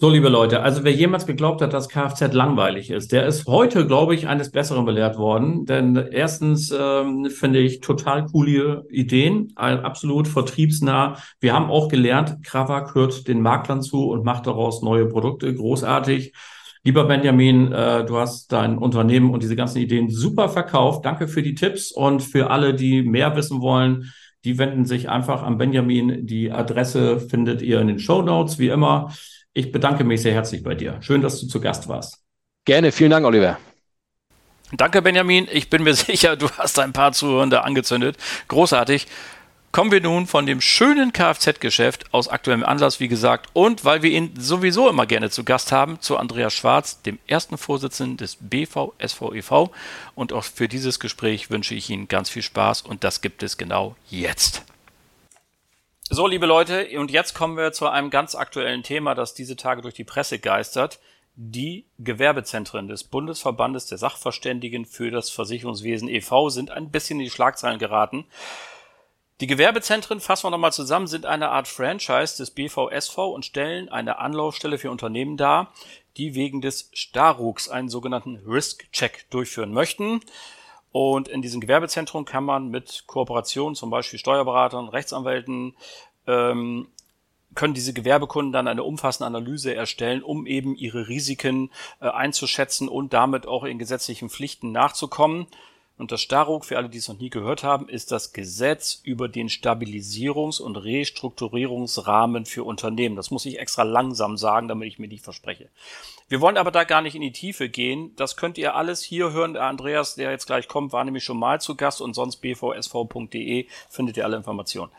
So, 0.00 0.10
liebe 0.10 0.28
Leute, 0.28 0.62
also 0.62 0.84
wer 0.84 0.92
jemals 0.92 1.26
geglaubt 1.26 1.60
hat, 1.60 1.72
dass 1.72 1.88
Kfz 1.88 2.32
langweilig 2.32 2.90
ist, 2.92 3.10
der 3.10 3.26
ist 3.26 3.48
heute, 3.48 3.84
glaube 3.84 4.14
ich, 4.14 4.28
eines 4.28 4.52
Besseren 4.52 4.84
belehrt 4.84 5.18
worden. 5.18 5.66
Denn 5.66 5.96
erstens 5.96 6.70
ähm, 6.70 7.28
finde 7.30 7.58
ich 7.58 7.80
total 7.80 8.26
coole 8.26 8.86
Ideen, 8.90 9.52
absolut 9.56 10.28
vertriebsnah. 10.28 11.16
Wir 11.40 11.52
haben 11.52 11.68
auch 11.68 11.88
gelernt, 11.88 12.44
Krawak 12.44 12.94
hört 12.94 13.26
den 13.26 13.42
Maklern 13.42 13.82
zu 13.82 14.10
und 14.10 14.24
macht 14.24 14.46
daraus 14.46 14.82
neue 14.82 15.06
Produkte. 15.06 15.52
Großartig. 15.52 16.32
Lieber 16.84 17.02
Benjamin, 17.06 17.72
äh, 17.72 18.04
du 18.04 18.18
hast 18.18 18.52
dein 18.52 18.78
Unternehmen 18.78 19.30
und 19.30 19.42
diese 19.42 19.56
ganzen 19.56 19.78
Ideen 19.78 20.10
super 20.10 20.48
verkauft. 20.48 21.04
Danke 21.06 21.26
für 21.26 21.42
die 21.42 21.56
Tipps 21.56 21.90
und 21.90 22.22
für 22.22 22.50
alle, 22.50 22.72
die 22.72 23.02
mehr 23.02 23.34
wissen 23.34 23.60
wollen, 23.62 24.12
die 24.44 24.58
wenden 24.58 24.84
sich 24.84 25.08
einfach 25.08 25.42
an 25.42 25.58
Benjamin. 25.58 26.24
Die 26.24 26.52
Adresse 26.52 27.18
findet 27.18 27.62
ihr 27.62 27.80
in 27.80 27.88
den 27.88 27.98
Show 27.98 28.22
Notes, 28.22 28.60
wie 28.60 28.68
immer. 28.68 29.10
Ich 29.54 29.72
bedanke 29.72 30.04
mich 30.04 30.22
sehr 30.22 30.34
herzlich 30.34 30.62
bei 30.62 30.74
dir. 30.74 30.98
Schön, 31.00 31.22
dass 31.22 31.40
du 31.40 31.46
zu 31.46 31.60
Gast 31.60 31.88
warst. 31.88 32.18
Gerne, 32.64 32.92
vielen 32.92 33.10
Dank, 33.10 33.26
Oliver. 33.26 33.58
Danke, 34.72 35.00
Benjamin. 35.02 35.48
Ich 35.50 35.70
bin 35.70 35.82
mir 35.82 35.94
sicher, 35.94 36.36
du 36.36 36.50
hast 36.50 36.78
ein 36.78 36.92
paar 36.92 37.12
Zuhörende 37.12 37.62
angezündet. 37.64 38.16
Großartig. 38.48 39.06
Kommen 39.70 39.92
wir 39.92 40.00
nun 40.00 40.26
von 40.26 40.46
dem 40.46 40.62
schönen 40.62 41.12
Kfz-Geschäft 41.12 42.12
aus 42.14 42.28
aktuellem 42.28 42.64
Anlass, 42.64 43.00
wie 43.00 43.08
gesagt, 43.08 43.50
und 43.52 43.84
weil 43.84 44.02
wir 44.02 44.10
ihn 44.10 44.32
sowieso 44.38 44.88
immer 44.88 45.04
gerne 45.04 45.28
zu 45.28 45.44
Gast 45.44 45.72
haben, 45.72 46.00
zu 46.00 46.16
Andreas 46.16 46.54
Schwarz, 46.54 47.02
dem 47.02 47.18
ersten 47.26 47.58
Vorsitzenden 47.58 48.16
des 48.16 48.38
BVSVEV. 48.40 49.70
Und 50.14 50.32
auch 50.32 50.44
für 50.44 50.68
dieses 50.68 51.00
Gespräch 51.00 51.50
wünsche 51.50 51.74
ich 51.74 51.90
Ihnen 51.90 52.08
ganz 52.08 52.30
viel 52.30 52.42
Spaß 52.42 52.82
und 52.82 53.04
das 53.04 53.20
gibt 53.20 53.42
es 53.42 53.58
genau 53.58 53.94
jetzt. 54.08 54.64
So, 56.10 56.26
liebe 56.26 56.46
Leute, 56.46 56.88
und 56.98 57.10
jetzt 57.10 57.34
kommen 57.34 57.58
wir 57.58 57.72
zu 57.72 57.86
einem 57.86 58.08
ganz 58.08 58.34
aktuellen 58.34 58.82
Thema, 58.82 59.14
das 59.14 59.34
diese 59.34 59.56
Tage 59.56 59.82
durch 59.82 59.92
die 59.92 60.04
Presse 60.04 60.38
geistert. 60.38 61.00
Die 61.34 61.84
Gewerbezentren 61.98 62.88
des 62.88 63.04
Bundesverbandes 63.04 63.84
der 63.84 63.98
Sachverständigen 63.98 64.86
für 64.86 65.10
das 65.10 65.28
Versicherungswesen 65.28 66.08
e.V. 66.08 66.48
sind 66.48 66.70
ein 66.70 66.90
bisschen 66.90 67.20
in 67.20 67.24
die 67.24 67.30
Schlagzeilen 67.30 67.78
geraten. 67.78 68.24
Die 69.42 69.46
Gewerbezentren, 69.46 70.20
fassen 70.20 70.46
wir 70.46 70.50
nochmal 70.50 70.72
zusammen, 70.72 71.08
sind 71.08 71.26
eine 71.26 71.50
Art 71.50 71.68
Franchise 71.68 72.38
des 72.38 72.52
BVSV 72.52 73.18
und 73.18 73.44
stellen 73.44 73.90
eine 73.90 74.18
Anlaufstelle 74.18 74.78
für 74.78 74.90
Unternehmen 74.90 75.36
dar, 75.36 75.74
die 76.16 76.34
wegen 76.34 76.62
des 76.62 76.88
Starugs 76.94 77.68
einen 77.68 77.90
sogenannten 77.90 78.36
Risk-Check 78.46 79.26
durchführen 79.28 79.74
möchten. 79.74 80.22
Und 80.92 81.28
in 81.28 81.42
diesem 81.42 81.60
Gewerbezentrum 81.60 82.24
kann 82.24 82.44
man 82.44 82.68
mit 82.68 83.04
Kooperation, 83.06 83.74
zum 83.74 83.90
Beispiel 83.90 84.18
Steuerberatern, 84.18 84.88
Rechtsanwälten, 84.88 85.74
ähm, 86.26 86.88
können 87.54 87.74
diese 87.74 87.92
Gewerbekunden 87.92 88.52
dann 88.52 88.68
eine 88.68 88.84
umfassende 88.84 89.26
Analyse 89.26 89.74
erstellen, 89.74 90.22
um 90.22 90.46
eben 90.46 90.74
ihre 90.76 91.08
Risiken 91.08 91.70
äh, 92.00 92.08
einzuschätzen 92.08 92.88
und 92.88 93.12
damit 93.12 93.46
auch 93.46 93.64
in 93.64 93.78
gesetzlichen 93.78 94.30
Pflichten 94.30 94.70
nachzukommen. 94.70 95.46
Und 95.98 96.12
das 96.12 96.22
Staruk, 96.22 96.64
für 96.64 96.76
alle, 96.76 96.88
die 96.88 96.98
es 96.98 97.08
noch 97.08 97.18
nie 97.18 97.28
gehört 97.28 97.64
haben, 97.64 97.88
ist 97.88 98.12
das 98.12 98.32
Gesetz 98.32 99.00
über 99.02 99.28
den 99.28 99.48
Stabilisierungs- 99.48 100.62
und 100.62 100.76
Restrukturierungsrahmen 100.76 102.46
für 102.46 102.62
Unternehmen. 102.62 103.16
Das 103.16 103.32
muss 103.32 103.44
ich 103.46 103.58
extra 103.58 103.82
langsam 103.82 104.36
sagen, 104.36 104.68
damit 104.68 104.86
ich 104.86 105.00
mir 105.00 105.08
nicht 105.08 105.24
verspreche. 105.24 105.68
Wir 106.28 106.40
wollen 106.40 106.56
aber 106.56 106.70
da 106.70 106.84
gar 106.84 107.02
nicht 107.02 107.16
in 107.16 107.22
die 107.22 107.32
Tiefe 107.32 107.68
gehen. 107.68 108.14
Das 108.14 108.36
könnt 108.36 108.58
ihr 108.58 108.76
alles 108.76 109.02
hier 109.02 109.32
hören. 109.32 109.54
Der 109.54 109.64
Andreas, 109.64 110.14
der 110.14 110.30
jetzt 110.30 110.46
gleich 110.46 110.68
kommt, 110.68 110.92
war 110.92 111.02
nämlich 111.02 111.24
schon 111.24 111.38
mal 111.38 111.60
zu 111.60 111.74
Gast 111.74 112.00
und 112.00 112.14
sonst 112.14 112.36
bvsv.de 112.36 113.66
findet 113.88 114.16
ihr 114.16 114.24
alle 114.24 114.36
Informationen. 114.36 114.92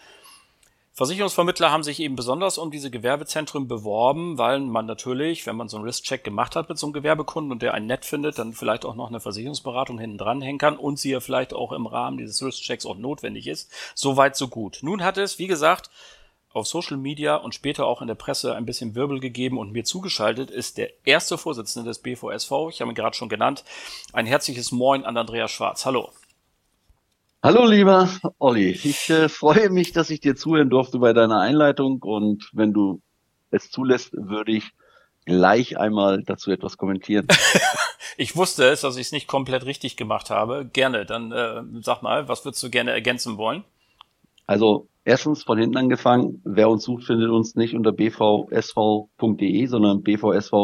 Versicherungsvermittler 0.93 1.71
haben 1.71 1.84
sich 1.84 1.99
eben 1.99 2.15
besonders 2.15 2.58
um 2.58 2.71
diese 2.71 2.91
Gewerbezentren 2.91 3.67
beworben, 3.67 4.38
weil 4.38 4.60
man 4.60 4.86
natürlich, 4.86 5.45
wenn 5.45 5.56
man 5.56 5.69
so 5.69 5.78
einen 5.78 5.86
Risk-Check 5.86 6.23
gemacht 6.23 6.56
hat 6.56 6.67
mit 6.67 6.78
so 6.78 6.88
einem 6.88 6.93
Gewerbekunden 6.93 7.52
und 7.52 7.62
der 7.62 7.73
einen 7.73 7.88
nett 7.88 8.04
findet, 8.06 8.38
dann 8.38 8.54
vielleicht 8.54 8.86
auch 8.86 8.95
noch 8.95 9.08
eine 9.08 9.21
Versicherungsberatung 9.21 9.97
hinten 9.97 10.17
dran 10.17 10.41
hängen 10.41 10.58
kann 10.58 10.78
und 10.78 10.99
sie 10.99 11.12
ja 11.12 11.19
vielleicht 11.21 11.54
auch 11.54 11.71
im 11.71 11.88
Rahmen 11.88 12.17
dieses 12.17 12.43
Risk-Checks 12.43 12.86
auch 12.86 12.97
notwendig 12.97 13.47
ist. 13.47 13.71
Soweit, 13.95 14.36
so 14.36 14.49
gut. 14.49 14.80
Nun 14.82 15.04
hat 15.04 15.17
es, 15.17 15.39
wie 15.39 15.47
gesagt, 15.47 15.89
auf 16.52 16.67
Social 16.67 16.97
Media 16.97 17.36
und 17.36 17.56
später 17.56 17.86
auch 17.86 18.02
in 18.02 18.08
der 18.08 18.15
Presse 18.15 18.56
ein 18.56 18.65
bisschen 18.65 18.95
Wirbel 18.95 19.19
gegeben 19.19 19.58
und 19.58 19.71
mir 19.71 19.84
zugeschaltet 19.84 20.49
ist 20.49 20.78
der 20.78 20.89
erste 21.06 21.38
Vorsitzende 21.38 21.88
des 21.88 21.99
BVSV, 21.99 22.52
ich 22.69 22.82
habe 22.82 22.91
ihn 22.91 22.95
gerade 22.95 23.15
schon 23.15 23.30
genannt. 23.30 23.63
Ein 24.13 24.25
herzliches 24.25 24.71
Moin 24.71 25.06
an 25.06 25.15
Andreas 25.15 25.52
Schwarz. 25.52 25.86
Hallo. 25.86 26.10
Hallo 27.41 27.65
lieber 27.65 28.10
Olli, 28.38 28.71
ich 28.71 29.10
äh, 29.10 29.30
freue 29.30 29.69
mich, 29.69 29.93
dass 29.93 30.10
ich 30.10 30.19
dir 30.19 30.36
zuhören 30.36 30.69
durfte 30.69 30.99
bei 30.99 31.13
deiner 31.13 31.39
Einleitung 31.39 32.02
und 32.02 32.49
wenn 32.52 32.73
du 32.73 33.02
es 33.49 33.71
zulässt, 33.71 34.12
würde 34.12 34.52
ich 34.52 34.71
gleich 35.23 35.78
einmal 35.78 36.21
dazu 36.21 36.52
etwas 36.52 36.75
kommentieren. 36.75 37.28
ich 38.17 38.36
wusste 38.36 38.65
es, 38.65 38.82
dass 38.82 38.97
ich 38.97 39.04
es 39.04 39.13
nicht 39.13 39.28
komplett 39.28 39.65
richtig 39.65 39.95
gemacht 39.95 40.30
habe. 40.30 40.65
Gerne, 40.65 41.06
dann 41.06 41.32
äh, 41.32 41.62
sag 41.82 42.02
mal, 42.02 42.28
was 42.28 42.43
würdest 42.43 42.62
du 42.62 42.69
gerne 42.69 42.91
ergänzen 42.91 43.38
wollen? 43.38 43.63
Also 44.45 44.89
erstens 45.06 45.43
von 45.43 45.58
hinten 45.58 45.78
angefangen, 45.78 46.41
wer 46.43 46.67
uns 46.67 46.84
sucht, 46.84 47.06
findet 47.06 47.30
uns 47.30 47.56
nicht 47.56 47.73
unter 47.73 47.93
bvsv.de, 47.93 49.65
sondern 49.65 50.04
bvsv-ev.de. 50.04 50.58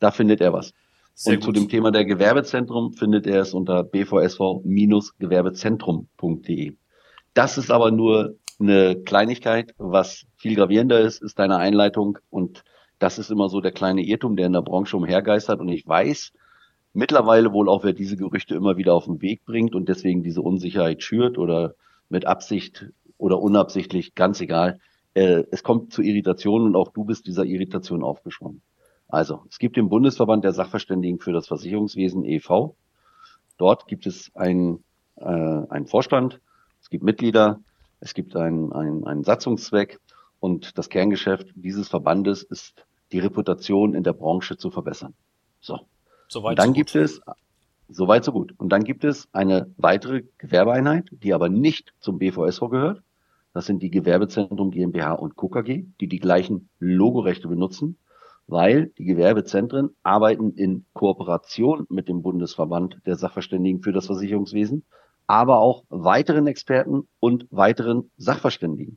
Da 0.00 0.10
findet 0.10 0.40
er 0.40 0.52
was. 0.52 0.72
Sehr 1.20 1.34
und 1.34 1.40
gut. 1.40 1.46
zu 1.46 1.52
dem 1.60 1.68
Thema 1.68 1.90
der 1.90 2.04
Gewerbezentrum 2.04 2.92
findet 2.92 3.26
er 3.26 3.40
es 3.40 3.54
unter 3.54 3.82
bvsv-gewerbezentrum.de. 3.82 6.76
Das 7.34 7.58
ist 7.58 7.72
aber 7.72 7.90
nur 7.90 8.36
eine 8.60 9.02
Kleinigkeit. 9.02 9.74
Was 9.78 10.26
viel 10.36 10.54
gravierender 10.54 11.00
ist, 11.00 11.20
ist 11.22 11.38
deine 11.38 11.56
Einleitung. 11.56 12.18
Und 12.30 12.62
das 12.98 13.18
ist 13.18 13.30
immer 13.30 13.48
so 13.48 13.60
der 13.60 13.72
kleine 13.72 14.02
Irrtum, 14.02 14.36
der 14.36 14.46
in 14.46 14.52
der 14.52 14.62
Branche 14.62 14.96
umhergeistert. 14.96 15.60
Und 15.60 15.68
ich 15.68 15.86
weiß, 15.86 16.32
Mittlerweile 16.98 17.52
wohl 17.52 17.68
auch, 17.68 17.84
wer 17.84 17.92
diese 17.92 18.16
Gerüchte 18.16 18.54
immer 18.54 18.76
wieder 18.76 18.94
auf 18.94 19.04
den 19.04 19.20
Weg 19.20 19.44
bringt 19.44 19.74
und 19.74 19.88
deswegen 19.88 20.22
diese 20.22 20.42
Unsicherheit 20.42 21.02
schürt 21.02 21.38
oder 21.38 21.74
mit 22.08 22.26
Absicht 22.26 22.90
oder 23.18 23.40
unabsichtlich, 23.40 24.14
ganz 24.14 24.40
egal. 24.40 24.80
Äh, 25.14 25.44
es 25.50 25.62
kommt 25.62 25.92
zu 25.92 26.02
Irritationen 26.02 26.66
und 26.66 26.76
auch 26.76 26.92
du 26.92 27.04
bist 27.04 27.26
dieser 27.26 27.44
Irritation 27.44 28.02
aufgeschwommen. 28.02 28.62
Also, 29.08 29.44
es 29.48 29.58
gibt 29.58 29.76
den 29.76 29.88
Bundesverband 29.88 30.44
der 30.44 30.52
Sachverständigen 30.52 31.18
für 31.18 31.32
das 31.32 31.46
Versicherungswesen 31.46 32.24
e.V. 32.24 32.76
Dort 33.56 33.86
gibt 33.86 34.06
es 34.06 34.30
einen, 34.36 34.84
äh, 35.16 35.24
einen 35.24 35.86
Vorstand, 35.86 36.40
es 36.82 36.90
gibt 36.90 37.02
Mitglieder, 37.02 37.60
es 38.00 38.14
gibt 38.14 38.36
einen, 38.36 38.72
einen, 38.72 39.06
einen 39.06 39.24
Satzungszweck 39.24 39.98
und 40.40 40.78
das 40.78 40.90
Kerngeschäft 40.90 41.48
dieses 41.54 41.88
Verbandes 41.88 42.42
ist, 42.42 42.86
die 43.10 43.18
Reputation 43.18 43.94
in 43.94 44.04
der 44.04 44.12
Branche 44.12 44.58
zu 44.58 44.70
verbessern. 44.70 45.14
So. 45.60 45.80
Soweit 46.28 46.52
und 46.52 46.58
dann 46.58 46.68
so 46.68 46.72
gibt 46.74 46.94
es, 46.94 47.20
soweit 47.88 48.24
so 48.24 48.32
gut. 48.32 48.54
Und 48.58 48.68
dann 48.68 48.84
gibt 48.84 49.04
es 49.04 49.28
eine 49.32 49.72
weitere 49.78 50.24
Gewerbeeinheit, 50.36 51.06
die 51.10 51.32
aber 51.32 51.48
nicht 51.48 51.94
zum 52.00 52.18
BVSV 52.18 52.60
gehört. 52.70 53.02
Das 53.54 53.64
sind 53.64 53.82
die 53.82 53.90
Gewerbezentrum 53.90 54.70
GmbH 54.70 55.14
und 55.14 55.36
KKG, 55.36 55.86
die 56.00 56.06
die 56.06 56.18
gleichen 56.20 56.68
Logorechte 56.78 57.48
benutzen, 57.48 57.96
weil 58.48 58.86
die 58.98 59.04
Gewerbezentren 59.04 59.90
arbeiten 60.02 60.52
in 60.52 60.86
Kooperation 60.94 61.86
mit 61.90 62.08
dem 62.08 62.22
Bundesverband 62.22 62.98
der 63.06 63.16
Sachverständigen 63.16 63.82
für 63.82 63.92
das 63.92 64.06
Versicherungswesen, 64.06 64.84
aber 65.26 65.58
auch 65.58 65.84
weiteren 65.90 66.46
Experten 66.46 67.06
und 67.20 67.46
weiteren 67.50 68.10
Sachverständigen. 68.16 68.96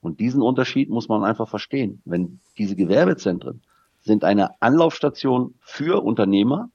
Und 0.00 0.20
diesen 0.20 0.40
Unterschied 0.40 0.88
muss 0.88 1.08
man 1.08 1.22
einfach 1.22 1.48
verstehen. 1.48 2.00
Wenn 2.06 2.40
diese 2.56 2.76
Gewerbezentren 2.76 3.60
sind 4.00 4.24
eine 4.24 4.60
Anlaufstation 4.62 5.54
für 5.60 6.02
Unternehmer 6.02 6.70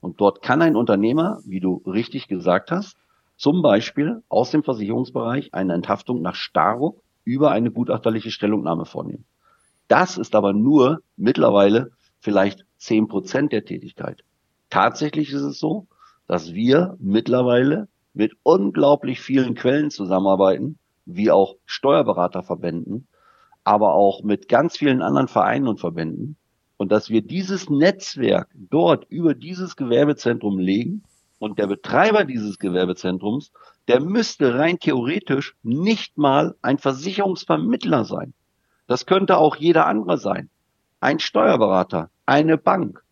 und 0.00 0.22
dort 0.22 0.40
kann 0.40 0.62
ein 0.62 0.74
Unternehmer, 0.74 1.40
wie 1.44 1.60
du 1.60 1.82
richtig 1.86 2.28
gesagt 2.28 2.70
hast, 2.70 2.96
zum 3.36 3.60
Beispiel 3.60 4.22
aus 4.30 4.50
dem 4.52 4.62
Versicherungsbereich 4.62 5.52
eine 5.52 5.74
Enthaftung 5.74 6.22
nach 6.22 6.34
Staruk 6.34 7.02
über 7.24 7.50
eine 7.50 7.70
gutachterliche 7.70 8.30
Stellungnahme 8.30 8.86
vornehmen. 8.86 9.26
Das 9.88 10.18
ist 10.18 10.34
aber 10.34 10.52
nur 10.52 11.02
mittlerweile 11.16 11.90
vielleicht 12.20 12.64
zehn 12.76 13.08
Prozent 13.08 13.52
der 13.52 13.64
Tätigkeit. 13.64 14.22
Tatsächlich 14.70 15.32
ist 15.32 15.42
es 15.42 15.58
so, 15.58 15.86
dass 16.26 16.52
wir 16.52 16.96
mittlerweile 17.00 17.88
mit 18.12 18.34
unglaublich 18.42 19.20
vielen 19.20 19.54
Quellen 19.54 19.90
zusammenarbeiten, 19.90 20.78
wie 21.06 21.30
auch 21.30 21.56
Steuerberaterverbänden, 21.64 23.08
aber 23.64 23.94
auch 23.94 24.22
mit 24.22 24.48
ganz 24.48 24.76
vielen 24.76 25.02
anderen 25.02 25.28
Vereinen 25.28 25.68
und 25.68 25.80
Verbänden. 25.80 26.36
Und 26.76 26.92
dass 26.92 27.08
wir 27.08 27.22
dieses 27.22 27.70
Netzwerk 27.70 28.48
dort 28.54 29.06
über 29.08 29.34
dieses 29.34 29.74
Gewerbezentrum 29.74 30.58
legen 30.58 31.02
und 31.38 31.58
der 31.58 31.66
Betreiber 31.66 32.24
dieses 32.24 32.58
Gewerbezentrums, 32.58 33.52
der 33.88 34.00
müsste 34.00 34.58
rein 34.58 34.78
theoretisch 34.78 35.56
nicht 35.62 36.18
mal 36.18 36.56
ein 36.60 36.78
Versicherungsvermittler 36.78 38.04
sein. 38.04 38.34
Das 38.88 39.06
könnte 39.06 39.36
auch 39.38 39.54
jeder 39.54 39.86
andere 39.86 40.18
sein. 40.18 40.50
Ein 40.98 41.20
Steuerberater, 41.20 42.10
eine 42.26 42.58
Bank, 42.58 43.04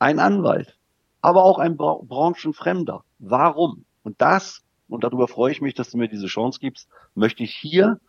ein 0.00 0.18
Anwalt, 0.18 0.76
aber 1.20 1.44
auch 1.44 1.60
ein 1.60 1.76
Branchenfremder. 1.76 3.04
Warum? 3.20 3.84
Und 4.02 4.20
das 4.20 4.64
und 4.90 5.04
darüber 5.04 5.28
freue 5.28 5.52
ich 5.52 5.60
mich, 5.60 5.74
dass 5.74 5.90
du 5.90 5.98
mir 5.98 6.08
diese 6.08 6.26
Chance 6.26 6.58
gibst, 6.58 6.88
möchte 7.14 7.44
ich 7.44 7.54
hier 7.54 8.00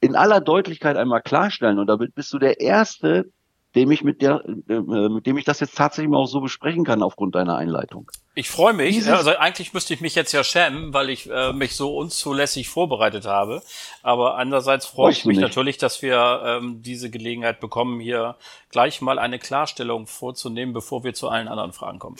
in 0.00 0.16
aller 0.16 0.40
Deutlichkeit 0.40 0.96
einmal 0.96 1.22
klarstellen. 1.22 1.78
Und 1.78 1.86
damit 1.86 2.14
bist 2.14 2.32
du 2.32 2.38
der 2.38 2.60
Erste, 2.60 3.30
dem 3.74 3.90
ich 3.90 4.02
mit 4.02 4.22
der, 4.22 4.42
äh, 4.68 4.80
mit 4.80 5.26
dem 5.26 5.36
ich 5.36 5.44
das 5.44 5.60
jetzt 5.60 5.76
tatsächlich 5.76 6.10
mal 6.10 6.18
auch 6.18 6.26
so 6.26 6.40
besprechen 6.40 6.84
kann 6.84 7.02
aufgrund 7.02 7.34
deiner 7.34 7.56
Einleitung. 7.56 8.10
Ich 8.34 8.50
freue 8.50 8.72
mich. 8.72 8.94
Dieses 8.94 9.12
also 9.12 9.30
eigentlich 9.36 9.74
müsste 9.74 9.94
ich 9.94 10.00
mich 10.00 10.14
jetzt 10.14 10.32
ja 10.32 10.42
schämen, 10.42 10.94
weil 10.94 11.10
ich 11.10 11.28
äh, 11.30 11.52
mich 11.52 11.76
so 11.76 11.96
unzulässig 11.96 12.68
vorbereitet 12.68 13.26
habe. 13.26 13.62
Aber 14.02 14.36
andererseits 14.36 14.86
freue 14.86 15.12
ich 15.12 15.24
mich 15.24 15.36
nicht. 15.36 15.42
natürlich, 15.42 15.76
dass 15.76 16.02
wir 16.02 16.42
ähm, 16.44 16.82
diese 16.82 17.10
Gelegenheit 17.10 17.60
bekommen, 17.60 18.00
hier 18.00 18.36
gleich 18.70 19.00
mal 19.00 19.18
eine 19.18 19.38
Klarstellung 19.38 20.06
vorzunehmen, 20.06 20.72
bevor 20.72 21.04
wir 21.04 21.14
zu 21.14 21.28
allen 21.28 21.48
anderen 21.48 21.72
Fragen 21.72 21.98
kommen. 21.98 22.16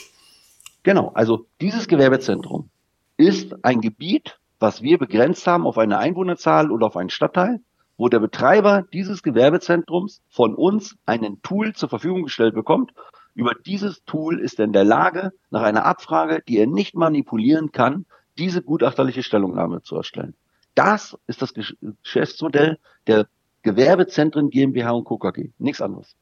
Genau. 0.82 1.12
Also 1.14 1.46
dieses 1.60 1.88
Gewerbezentrum 1.88 2.70
ist 3.16 3.54
ein 3.64 3.80
Gebiet, 3.80 4.38
was 4.58 4.82
wir 4.82 4.98
begrenzt 4.98 5.46
haben 5.46 5.66
auf 5.66 5.78
eine 5.78 5.98
Einwohnerzahl 5.98 6.70
oder 6.70 6.86
auf 6.86 6.96
einen 6.96 7.10
Stadtteil, 7.10 7.60
wo 7.98 8.08
der 8.08 8.20
Betreiber 8.20 8.84
dieses 8.92 9.22
Gewerbezentrums 9.22 10.22
von 10.30 10.54
uns 10.54 10.96
einen 11.04 11.42
Tool 11.42 11.74
zur 11.74 11.90
Verfügung 11.90 12.22
gestellt 12.22 12.54
bekommt. 12.54 12.92
Über 13.34 13.52
dieses 13.66 14.02
Tool 14.04 14.40
ist 14.40 14.58
er 14.58 14.64
in 14.64 14.72
der 14.72 14.84
Lage, 14.84 15.32
nach 15.50 15.62
einer 15.62 15.84
Abfrage, 15.84 16.42
die 16.48 16.58
er 16.58 16.66
nicht 16.66 16.94
manipulieren 16.94 17.72
kann, 17.72 18.06
diese 18.38 18.62
gutachterliche 18.62 19.22
Stellungnahme 19.22 19.82
zu 19.82 19.96
erstellen. 19.96 20.34
Das 20.74 21.18
ist 21.26 21.42
das 21.42 21.52
Geschäftsmodell 21.52 22.78
der 23.06 23.26
Gewerbezentren 23.62 24.48
GmbH 24.48 24.92
und 24.92 25.04
Co. 25.04 25.18
KG. 25.18 25.50
Nichts 25.58 25.82
anderes. 25.82 26.16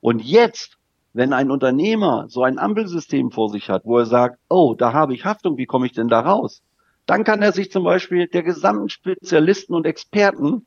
Und 0.00 0.22
jetzt 0.22 0.76
wenn 1.14 1.32
ein 1.32 1.52
Unternehmer 1.52 2.26
so 2.28 2.42
ein 2.42 2.58
Ampelsystem 2.58 3.30
vor 3.30 3.48
sich 3.48 3.70
hat, 3.70 3.84
wo 3.84 3.98
er 3.98 4.06
sagt, 4.06 4.38
oh, 4.48 4.74
da 4.74 4.92
habe 4.92 5.14
ich 5.14 5.24
Haftung, 5.24 5.56
wie 5.56 5.66
komme 5.66 5.86
ich 5.86 5.92
denn 5.92 6.08
da 6.08 6.20
raus? 6.20 6.60
Dann 7.06 7.22
kann 7.22 7.40
er 7.40 7.52
sich 7.52 7.70
zum 7.70 7.84
Beispiel 7.84 8.26
der 8.26 8.42
gesamten 8.42 8.88
Spezialisten 8.88 9.74
und 9.74 9.86
Experten 9.86 10.66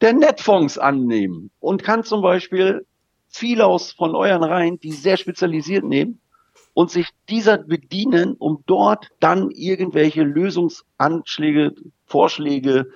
der 0.00 0.12
Netfonds 0.12 0.78
annehmen 0.78 1.50
und 1.60 1.82
kann 1.82 2.04
zum 2.04 2.22
Beispiel 2.22 2.86
viele 3.28 3.66
aus 3.66 3.92
von 3.92 4.14
euren 4.14 4.44
Reihen, 4.44 4.78
die 4.80 4.92
sehr 4.92 5.16
spezialisiert 5.16 5.84
nehmen 5.84 6.20
und 6.74 6.90
sich 6.90 7.08
dieser 7.28 7.58
bedienen, 7.58 8.34
um 8.38 8.62
dort 8.66 9.08
dann 9.20 9.50
irgendwelche 9.50 10.22
Lösungsanschläge, 10.22 11.74
Vorschläge, 12.06 12.90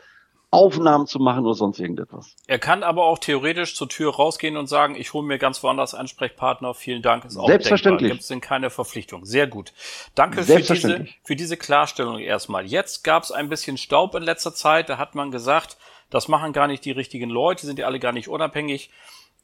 Aufnahmen 0.53 1.07
zu 1.07 1.19
machen 1.19 1.47
oder 1.47 1.55
sonst 1.55 1.81
irgendetwas. 1.81 2.37
Er 2.47 2.59
kann 2.59 2.83
aber 2.83 3.05
auch 3.05 3.19
theoretisch 3.19 3.75
zur 3.75 3.88
Tür 3.88 4.15
rausgehen 4.15 4.59
und 4.59 4.67
sagen, 4.67 4.97
ich 4.97 5.15
hole 5.15 5.27
mir 5.27 5.38
ganz 5.38 5.62
woanders 5.62 5.95
Ansprechpartner, 5.95 6.75
vielen 6.75 7.01
Dank, 7.01 7.25
ist 7.25 7.38
auch 7.38 7.47
Selbstverständlich. 7.47 8.11
Gibt 8.11 8.21
es 8.21 8.29
denn 8.29 8.43
keine 8.43 8.69
Verpflichtung. 8.69 9.25
Sehr 9.25 9.47
gut. 9.47 9.73
Danke 10.15 10.43
für 10.43 10.61
diese, 10.61 11.07
für 11.25 11.37
diese 11.37 11.57
Klarstellung 11.57 12.19
erstmal. 12.19 12.67
Jetzt 12.67 13.03
gab 13.03 13.23
es 13.23 13.33
ein 13.33 13.49
bisschen 13.49 13.79
Staub 13.79 14.15
in 14.15 14.23
letzter 14.23 14.55
Zeit, 14.55 14.91
da 14.91 14.99
hat 14.99 15.15
man 15.15 15.31
gesagt, 15.31 15.79
das 16.12 16.29
machen 16.29 16.53
gar 16.53 16.66
nicht 16.66 16.85
die 16.85 16.90
richtigen 16.90 17.31
Leute, 17.31 17.66
sind 17.66 17.79
ja 17.79 17.87
alle 17.87 17.98
gar 17.98 18.12
nicht 18.12 18.29
unabhängig. 18.29 18.90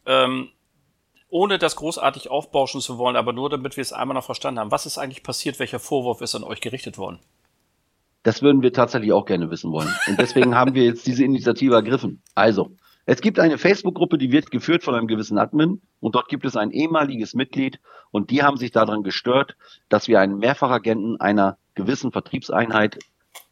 Ähm, 0.07 0.50
ohne 1.31 1.59
das 1.59 1.76
großartig 1.76 2.31
aufbauschen 2.31 2.81
zu 2.81 2.98
wollen, 2.98 3.16
aber 3.16 3.33
nur 3.33 3.50
damit 3.50 3.76
wir 3.76 3.83
es 3.83 3.92
einmal 3.92 4.14
noch 4.14 4.24
verstanden 4.24 4.61
haben. 4.61 4.70
Was 4.70 4.87
ist 4.87 4.98
eigentlich 4.98 5.22
passiert? 5.22 5.59
Welcher 5.59 5.78
Vorwurf 5.78 6.20
ist 6.20 6.35
an 6.35 6.44
euch 6.44 6.61
gerichtet 6.61 6.98
worden? 6.98 7.18
Das 8.22 8.42
würden 8.42 8.62
wir 8.62 8.72
tatsächlich 8.72 9.12
auch 9.12 9.24
gerne 9.24 9.50
wissen 9.50 9.72
wollen. 9.72 9.94
Und 10.07 10.18
deswegen 10.18 10.54
haben 10.54 10.74
wir 10.74 10.85
jetzt 10.85 11.07
diese 11.07 11.24
Initiative 11.24 11.74
ergriffen. 11.74 12.22
Also, 12.35 12.70
es 13.07 13.22
gibt 13.22 13.38
eine 13.38 13.57
Facebook-Gruppe, 13.57 14.18
die 14.18 14.33
wird 14.33 14.50
geführt 14.50 14.85
von 14.85 14.94
einem 14.94 15.07
gewissen 15.07 15.38
Admin 15.38 15.81
und 16.00 16.14
dort 16.14 16.28
gibt 16.28 16.44
es 16.44 16.57
ein 16.57 16.70
ehemaliges 16.70 17.33
Mitglied 17.35 17.81
und 18.11 18.31
die 18.31 18.42
haben 18.42 18.59
sich 18.59 18.70
daran 18.70 19.02
gestört, 19.02 19.57
dass 19.88 20.09
wir 20.09 20.20
einen 20.20 20.38
Mehrfachagenten 20.38 21.18
einer 21.18 21.57
gewissen 21.74 22.12
Vertriebseinheit 22.12 22.98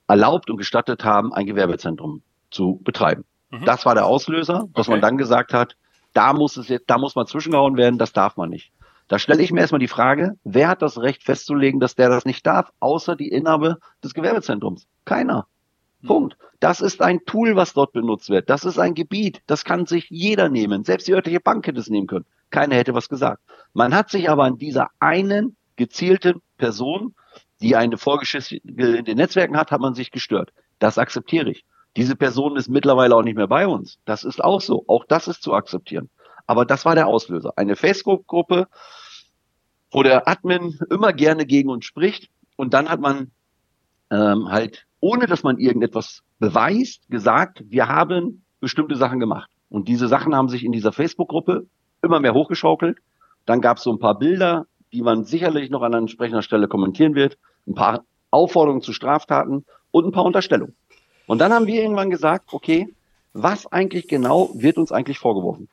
erlaubt 0.09 0.51
und 0.51 0.59
gestattet 0.59 1.05
haben, 1.05 1.33
ein 1.33 1.47
Gewerbezentrum 1.47 2.23
zu 2.51 2.81
betreiben. 2.85 3.25
Mhm. 3.51 3.65
Das 3.65 3.87
war 3.87 3.95
der 3.95 4.07
Auslöser, 4.07 4.69
dass 4.75 4.89
okay. 4.89 4.93
man 4.93 5.01
dann 5.01 5.19
gesagt 5.19 5.53
hat, 5.53 5.77
da 6.13 6.33
muss 6.33 6.57
es 6.57 6.69
jetzt, 6.69 6.89
da 6.89 6.99
muss 6.99 7.15
man 7.15 7.27
zwischengehauen 7.27 7.77
werden, 7.77 7.99
das 7.99 8.13
darf 8.13 8.37
man 8.37 8.51
nicht. 8.51 8.73
Da 9.09 9.19
stelle 9.19 9.43
ich 9.43 9.53
mir 9.53 9.61
erstmal 9.61 9.79
die 9.79 9.89
Frage, 9.89 10.35
wer 10.43 10.69
hat 10.69 10.83
das 10.83 10.99
Recht 10.99 11.23
festzulegen, 11.23 11.79
dass 11.79 11.95
der 11.95 12.09
das 12.09 12.25
nicht 12.25 12.45
darf, 12.47 12.73
außer 12.81 13.15
die 13.15 13.29
Inhaber 13.29 13.79
des 14.03 14.15
Gewerbezentrums? 14.15 14.87
Keiner. 15.05 15.47
Hm. 16.01 16.09
Punkt. 16.09 16.37
Das 16.59 16.81
ist 16.81 17.03
ein 17.03 17.21
Tool, 17.27 17.55
was 17.55 17.75
dort 17.75 17.93
benutzt 17.93 18.31
wird. 18.31 18.51
Das 18.51 18.65
ist 18.65 18.79
ein 18.79 18.95
Gebiet. 18.95 19.43
Das 19.47 19.65
kann 19.65 19.87
sich 19.87 20.09
jeder 20.09 20.49
nehmen. 20.49 20.85
Selbst 20.85 21.07
die 21.07 21.13
örtliche 21.13 21.41
Bank 21.41 21.67
hätte 21.67 21.79
es 21.79 21.91
nehmen 21.91 22.07
können. 22.07 22.25
Keiner 22.51 22.77
hätte 22.77 22.95
was 22.95 23.09
gesagt. 23.09 23.43
Man 23.75 23.95
hat 23.95 24.11
sich 24.11 24.31
aber 24.31 24.45
an 24.45 24.57
dieser 24.57 24.89
einen 24.99 25.57
gezielten 25.77 26.41
Person, 26.57 27.15
die 27.61 27.77
eine 27.77 27.99
Vorgeschichte 27.99 28.57
in 28.57 29.05
den 29.05 29.19
Netzwerken 29.19 29.57
hat, 29.57 29.71
hat 29.71 29.81
man 29.81 29.95
sich 29.95 30.11
gestört. 30.11 30.53
Das 30.79 30.99
akzeptiere 30.99 31.51
ich. 31.51 31.65
Diese 31.97 32.15
Person 32.15 32.57
ist 32.57 32.69
mittlerweile 32.69 33.17
auch 33.17 33.23
nicht 33.23 33.37
mehr 33.37 33.49
bei 33.49 33.67
uns. 33.67 33.99
Das 34.05 34.23
ist 34.23 34.45
auch 34.45 34.61
so. 34.61 34.85
Auch 34.87 35.05
das 35.07 35.29
ist 35.29 35.43
zu 35.43 35.55
akzeptieren. 35.55 36.11
Aber 36.47 36.65
das 36.67 36.85
war 36.85 36.95
der 36.95 37.07
Auslöser. 37.07 37.55
Eine 37.57 37.75
Facebook-Gruppe, 37.75 38.69
wo 39.91 40.03
der 40.03 40.29
Admin 40.29 40.79
immer 40.91 41.13
gerne 41.13 41.47
gegen 41.47 41.71
uns 41.71 41.87
spricht. 41.87 42.31
Und 42.57 42.75
dann 42.75 42.89
hat 42.89 43.01
man 43.01 43.31
ähm, 44.11 44.51
halt, 44.51 44.87
ohne 45.01 45.27
dass 45.27 45.43
man 45.43 45.59
irgendetwas 45.59 46.23
beweist, 46.39 47.09
gesagt, 47.09 47.63
wir 47.67 47.89
haben 47.89 48.45
bestimmte 48.61 48.97
Sachen 48.97 49.19
gemacht. 49.19 49.51
Und 49.69 49.89
diese 49.89 50.07
Sachen 50.07 50.35
haben 50.35 50.49
sich 50.49 50.65
in 50.65 50.73
dieser 50.73 50.93
Facebook-Gruppe 50.93 51.67
immer 52.03 52.21
mehr 52.21 52.35
hochgeschaukelt. 52.35 52.99
Dann 53.47 53.61
gab 53.61 53.79
es 53.79 53.85
so 53.85 53.93
ein 53.93 53.99
paar 53.99 54.19
Bilder, 54.19 54.67
die 54.93 55.03
man 55.03 55.25
sicherlich 55.25 55.71
noch 55.71 55.83
an 55.83 55.95
entsprechender 55.95 56.43
Stelle 56.43 56.69
kommentieren 56.69 57.15
wird, 57.15 57.39
ein 57.67 57.75
paar 57.75 58.05
Aufforderungen 58.31 58.83
zu 58.83 58.93
Straftaten 58.93 59.65
und 59.91 60.05
ein 60.05 60.13
paar 60.13 60.25
Unterstellungen. 60.25 60.77
Und 61.27 61.39
dann 61.39 61.53
haben 61.53 61.67
wir 61.67 61.83
irgendwann 61.83 62.11
gesagt, 62.11 62.53
okay, 62.53 62.95
was 63.33 63.67
eigentlich 63.71 64.09
genau 64.09 64.51
wird 64.55 64.79
uns 64.79 64.93
eigentlich 64.93 65.19
vorgeworfen? 65.19 65.69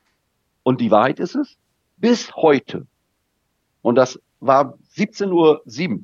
Und 0.62 0.80
die 0.80 0.90
Wahrheit 0.90 1.20
ist 1.20 1.34
es, 1.34 1.56
bis 1.96 2.34
heute, 2.36 2.86
und 3.82 3.94
das 3.94 4.20
war 4.40 4.76
17.07 4.96 5.32
Uhr. 5.32 6.00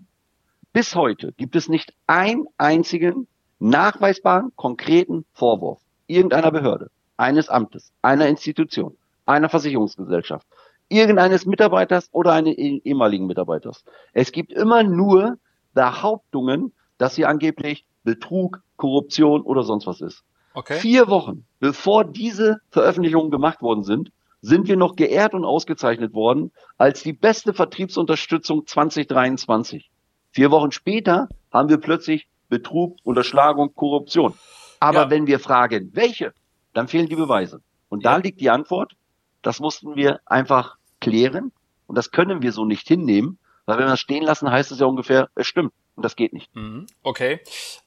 Bis 0.72 0.94
heute 0.94 1.32
gibt 1.32 1.56
es 1.56 1.68
nicht 1.68 1.92
einen 2.06 2.46
einzigen 2.56 3.26
nachweisbaren, 3.58 4.52
konkreten 4.56 5.24
Vorwurf 5.34 5.80
irgendeiner 6.10 6.50
Behörde, 6.50 6.90
eines 7.16 7.48
Amtes, 7.48 7.92
einer 8.02 8.26
Institution, 8.26 8.96
einer 9.26 9.48
Versicherungsgesellschaft, 9.48 10.46
irgendeines 10.88 11.46
Mitarbeiters 11.46 12.08
oder 12.12 12.32
eines 12.32 12.58
eh-, 12.58 12.80
ehemaligen 12.84 13.26
Mitarbeiters. 13.26 13.84
Es 14.12 14.32
gibt 14.32 14.52
immer 14.52 14.82
nur 14.82 15.38
Behauptungen, 15.72 16.72
dass 16.98 17.14
hier 17.14 17.28
angeblich 17.28 17.86
Betrug, 18.02 18.62
Korruption 18.80 19.42
oder 19.42 19.62
sonst 19.62 19.86
was 19.86 20.00
ist. 20.00 20.24
Okay. 20.54 20.80
Vier 20.80 21.08
Wochen 21.08 21.44
bevor 21.60 22.04
diese 22.04 22.60
Veröffentlichungen 22.70 23.30
gemacht 23.30 23.62
worden 23.62 23.84
sind, 23.84 24.10
sind 24.40 24.66
wir 24.66 24.76
noch 24.76 24.96
geehrt 24.96 25.34
und 25.34 25.44
ausgezeichnet 25.44 26.14
worden 26.14 26.50
als 26.78 27.02
die 27.02 27.12
beste 27.12 27.52
Vertriebsunterstützung 27.52 28.66
2023. 28.66 29.90
Vier 30.32 30.50
Wochen 30.50 30.72
später 30.72 31.28
haben 31.52 31.68
wir 31.68 31.76
plötzlich 31.76 32.26
Betrug, 32.48 32.96
Unterschlagung, 33.04 33.74
Korruption. 33.74 34.34
Aber 34.80 35.02
ja. 35.02 35.10
wenn 35.10 35.26
wir 35.26 35.38
fragen, 35.38 35.90
welche, 35.92 36.32
dann 36.72 36.88
fehlen 36.88 37.08
die 37.08 37.16
Beweise. 37.16 37.60
Und 37.90 38.06
da 38.06 38.16
liegt 38.16 38.40
die 38.40 38.50
Antwort, 38.50 38.94
das 39.42 39.60
mussten 39.60 39.94
wir 39.94 40.20
einfach 40.24 40.76
klären. 41.00 41.52
Und 41.86 41.98
das 41.98 42.10
können 42.10 42.40
wir 42.40 42.52
so 42.52 42.64
nicht 42.64 42.88
hinnehmen, 42.88 43.38
weil 43.70 43.78
wenn 43.78 43.86
wir 43.86 43.92
das 43.92 44.00
stehen 44.00 44.24
lassen, 44.24 44.50
heißt 44.50 44.72
es 44.72 44.80
ja 44.80 44.86
ungefähr, 44.86 45.28
es 45.36 45.46
stimmt. 45.46 45.72
Und 45.96 46.04
das 46.04 46.16
geht 46.16 46.32
nicht. 46.32 46.54
Mhm. 46.56 46.86
Okay. 47.02 47.40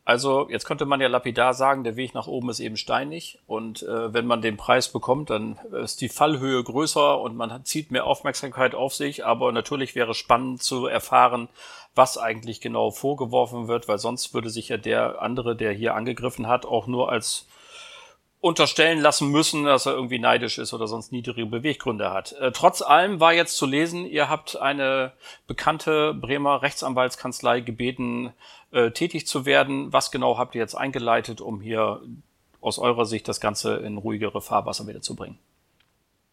Also 0.06 0.48
jetzt 0.50 0.66
könnte 0.66 0.86
man 0.86 1.02
ja 1.02 1.08
lapidar 1.08 1.54
sagen, 1.54 1.84
der 1.84 1.96
Weg 1.96 2.14
nach 2.14 2.28
oben 2.28 2.50
ist 2.50 2.60
eben 2.60 2.78
steinig. 2.78 3.40
Und 3.48 3.84
äh, 3.84 4.14
wenn 4.14 4.28
man 4.28 4.42
den 4.42 4.56
Preis 4.56 4.90
bekommt, 4.90 5.30
dann 5.30 5.58
ist 5.84 6.00
die 6.00 6.10
Fallhöhe 6.10 6.64
größer 6.64 7.20
und 7.20 7.36
man 7.36 7.66
zieht 7.66 7.92
mehr 7.92 8.06
Aufmerksamkeit 8.06 8.76
auf 8.76 8.94
sich. 8.94 9.26
Aber 9.26 9.52
natürlich 9.52 9.96
wäre 9.96 10.14
spannend 10.14 10.62
zu 10.62 10.86
erfahren, 10.86 11.50
was 11.96 12.18
eigentlich 12.18 12.62
genau 12.62 12.92
vorgeworfen 12.92 13.68
wird, 13.68 13.88
weil 13.88 13.98
sonst 13.98 14.34
würde 14.34 14.50
sich 14.50 14.70
ja 14.70 14.78
der 14.78 15.22
andere, 15.22 15.56
der 15.56 15.74
hier 15.74 15.96
angegriffen 15.96 16.48
hat, 16.48 16.66
auch 16.66 16.88
nur 16.88 17.12
als 17.12 17.48
unterstellen 18.44 19.00
lassen 19.00 19.32
müssen, 19.32 19.64
dass 19.64 19.86
er 19.86 19.94
irgendwie 19.94 20.20
neidisch 20.20 20.58
ist 20.58 20.74
oder 20.74 20.86
sonst 20.86 21.14
niedrige 21.14 21.46
Beweggründe 21.46 22.12
hat. 22.12 22.34
Äh, 22.34 22.52
trotz 22.52 22.82
allem 22.82 23.22
war 23.22 23.34
jetzt 23.34 23.56
zu 23.56 23.66
lesen, 23.66 24.06
ihr 24.06 24.30
habt 24.30 24.60
eine 24.60 25.14
bekannte 25.48 26.14
Bremer 26.14 26.62
Rechtsanwaltskanzlei 26.62 27.62
gebeten, 27.62 28.34
äh, 28.72 28.92
tätig 28.92 29.28
zu 29.28 29.46
werden. 29.46 29.94
Was 29.94 30.12
genau 30.12 30.38
habt 30.38 30.56
ihr 30.56 30.62
jetzt 30.62 30.76
eingeleitet, 30.76 31.40
um 31.40 31.62
hier 31.62 32.02
aus 32.60 32.80
eurer 32.80 33.06
Sicht 33.06 33.30
das 33.30 33.40
Ganze 33.40 33.78
in 33.78 33.98
ruhigere 33.98 34.42
Fahrwasser 34.42 34.88
wieder 34.88 35.02
zu 35.02 35.16
bringen? 35.16 35.40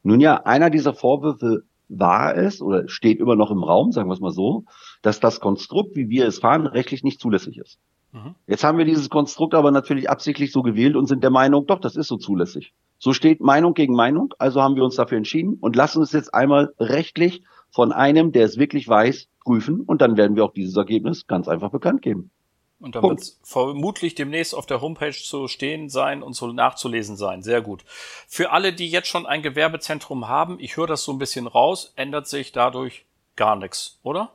Nun 0.02 0.18
ja, 0.18 0.42
einer 0.42 0.68
dieser 0.68 0.94
Vorwürfe 0.94 1.62
war 1.88 2.36
es 2.36 2.60
oder 2.60 2.88
steht 2.88 3.20
immer 3.20 3.36
noch 3.36 3.52
im 3.52 3.62
Raum, 3.62 3.92
sagen 3.92 4.08
wir 4.08 4.14
es 4.14 4.20
mal 4.20 4.32
so, 4.32 4.64
dass 5.02 5.20
das 5.20 5.38
Konstrukt, 5.38 5.94
wie 5.94 6.08
wir 6.08 6.26
es 6.26 6.40
fahren, 6.40 6.66
rechtlich 6.66 7.04
nicht 7.04 7.20
zulässig 7.20 7.58
ist. 7.58 7.78
Mhm. 8.12 8.34
Jetzt 8.46 8.64
haben 8.64 8.78
wir 8.78 8.84
dieses 8.84 9.08
Konstrukt 9.08 9.54
aber 9.54 9.70
natürlich 9.70 10.10
absichtlich 10.10 10.52
so 10.52 10.62
gewählt 10.62 10.96
und 10.96 11.06
sind 11.06 11.22
der 11.22 11.30
Meinung, 11.30 11.66
doch, 11.66 11.80
das 11.80 11.96
ist 11.96 12.08
so 12.08 12.16
zulässig. 12.16 12.72
So 12.98 13.12
steht 13.12 13.40
Meinung 13.40 13.74
gegen 13.74 13.94
Meinung, 13.94 14.34
also 14.38 14.62
haben 14.62 14.76
wir 14.76 14.84
uns 14.84 14.96
dafür 14.96 15.18
entschieden 15.18 15.56
und 15.60 15.76
lassen 15.76 16.02
es 16.02 16.12
jetzt 16.12 16.34
einmal 16.34 16.74
rechtlich 16.78 17.42
von 17.70 17.92
einem, 17.92 18.32
der 18.32 18.44
es 18.44 18.58
wirklich 18.58 18.88
weiß, 18.88 19.28
prüfen 19.42 19.80
und 19.80 20.02
dann 20.02 20.16
werden 20.16 20.36
wir 20.36 20.44
auch 20.44 20.52
dieses 20.52 20.76
Ergebnis 20.76 21.26
ganz 21.26 21.48
einfach 21.48 21.70
bekannt 21.70 22.02
geben. 22.02 22.30
Und 22.80 22.94
dann 22.94 23.02
wird 23.02 23.20
es 23.20 23.38
vermutlich 23.42 24.14
demnächst 24.14 24.54
auf 24.54 24.64
der 24.64 24.80
Homepage 24.80 25.12
zu 25.12 25.48
stehen 25.48 25.90
sein 25.90 26.22
und 26.22 26.32
so 26.32 26.50
nachzulesen 26.50 27.16
sein. 27.16 27.42
Sehr 27.42 27.60
gut. 27.60 27.84
Für 28.26 28.52
alle, 28.52 28.72
die 28.72 28.88
jetzt 28.88 29.08
schon 29.08 29.26
ein 29.26 29.42
Gewerbezentrum 29.42 30.28
haben, 30.28 30.58
ich 30.58 30.76
höre 30.78 30.86
das 30.86 31.04
so 31.04 31.12
ein 31.12 31.18
bisschen 31.18 31.46
raus, 31.46 31.92
ändert 31.96 32.26
sich 32.26 32.52
dadurch 32.52 33.04
gar 33.36 33.56
nichts, 33.56 33.98
oder? 34.02 34.32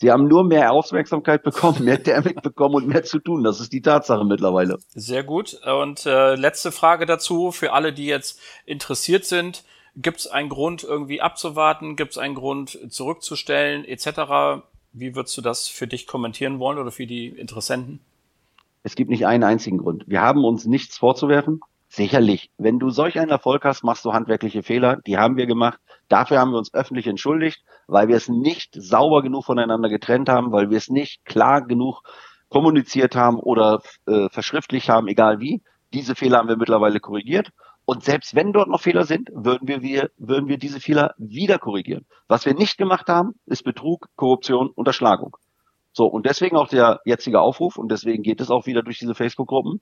Sie 0.00 0.12
haben 0.12 0.28
nur 0.28 0.44
mehr 0.44 0.70
Aufmerksamkeit 0.70 1.42
bekommen, 1.42 1.84
mehr 1.84 2.00
Thermik 2.00 2.40
bekommen 2.42 2.76
und 2.76 2.86
mehr 2.86 3.02
zu 3.02 3.18
tun. 3.18 3.42
Das 3.42 3.58
ist 3.58 3.72
die 3.72 3.82
Tatsache 3.82 4.24
mittlerweile. 4.24 4.78
Sehr 4.90 5.24
gut. 5.24 5.58
Und 5.66 6.06
äh, 6.06 6.36
letzte 6.36 6.70
Frage 6.70 7.04
dazu 7.04 7.50
für 7.50 7.72
alle, 7.72 7.92
die 7.92 8.06
jetzt 8.06 8.40
interessiert 8.64 9.24
sind. 9.24 9.64
Gibt 9.96 10.18
es 10.18 10.28
einen 10.28 10.50
Grund, 10.50 10.84
irgendwie 10.84 11.20
abzuwarten? 11.20 11.96
Gibt 11.96 12.12
es 12.12 12.18
einen 12.18 12.36
Grund, 12.36 12.78
zurückzustellen, 12.90 13.84
etc.? 13.84 14.62
Wie 14.92 15.16
würdest 15.16 15.36
du 15.36 15.42
das 15.42 15.66
für 15.66 15.88
dich 15.88 16.06
kommentieren 16.06 16.60
wollen 16.60 16.78
oder 16.78 16.92
für 16.92 17.08
die 17.08 17.26
Interessenten? 17.26 17.98
Es 18.84 18.94
gibt 18.94 19.10
nicht 19.10 19.26
einen 19.26 19.42
einzigen 19.42 19.78
Grund. 19.78 20.04
Wir 20.06 20.20
haben 20.20 20.44
uns 20.44 20.64
nichts 20.64 20.96
vorzuwerfen. 20.96 21.60
Sicherlich, 21.88 22.52
wenn 22.56 22.78
du 22.78 22.90
solch 22.90 23.18
einen 23.18 23.32
Erfolg 23.32 23.64
hast, 23.64 23.82
machst 23.82 24.04
du 24.04 24.12
handwerkliche 24.12 24.62
Fehler. 24.62 25.00
Die 25.06 25.18
haben 25.18 25.36
wir 25.36 25.46
gemacht. 25.46 25.80
Dafür 26.08 26.38
haben 26.38 26.52
wir 26.52 26.58
uns 26.58 26.72
öffentlich 26.72 27.06
entschuldigt, 27.06 27.62
weil 27.86 28.08
wir 28.08 28.16
es 28.16 28.28
nicht 28.28 28.74
sauber 28.74 29.22
genug 29.22 29.44
voneinander 29.44 29.88
getrennt 29.88 30.28
haben, 30.28 30.52
weil 30.52 30.70
wir 30.70 30.78
es 30.78 30.88
nicht 30.88 31.24
klar 31.24 31.66
genug 31.66 32.02
kommuniziert 32.48 33.14
haben 33.14 33.38
oder 33.38 33.82
äh, 34.06 34.28
verschriftlicht 34.30 34.88
haben, 34.88 35.06
egal 35.08 35.40
wie. 35.40 35.62
Diese 35.92 36.14
Fehler 36.14 36.38
haben 36.38 36.48
wir 36.48 36.56
mittlerweile 36.56 37.00
korrigiert. 37.00 37.50
Und 37.84 38.04
selbst 38.04 38.34
wenn 38.34 38.52
dort 38.52 38.68
noch 38.68 38.82
Fehler 38.82 39.04
sind, 39.04 39.30
würden 39.32 39.66
wir, 39.66 39.82
wir, 39.82 40.10
würden 40.18 40.48
wir 40.48 40.58
diese 40.58 40.80
Fehler 40.80 41.14
wieder 41.16 41.58
korrigieren. 41.58 42.06
Was 42.26 42.44
wir 42.44 42.54
nicht 42.54 42.76
gemacht 42.76 43.08
haben, 43.08 43.34
ist 43.46 43.64
Betrug, 43.64 44.08
Korruption, 44.16 44.68
Unterschlagung. 44.68 45.36
So, 45.92 46.06
und 46.06 46.26
deswegen 46.26 46.56
auch 46.56 46.68
der 46.68 47.00
jetzige 47.06 47.40
Aufruf, 47.40 47.78
und 47.78 47.90
deswegen 47.90 48.22
geht 48.22 48.40
es 48.40 48.50
auch 48.50 48.66
wieder 48.66 48.82
durch 48.82 48.98
diese 48.98 49.14
Facebook-Gruppen, 49.14 49.80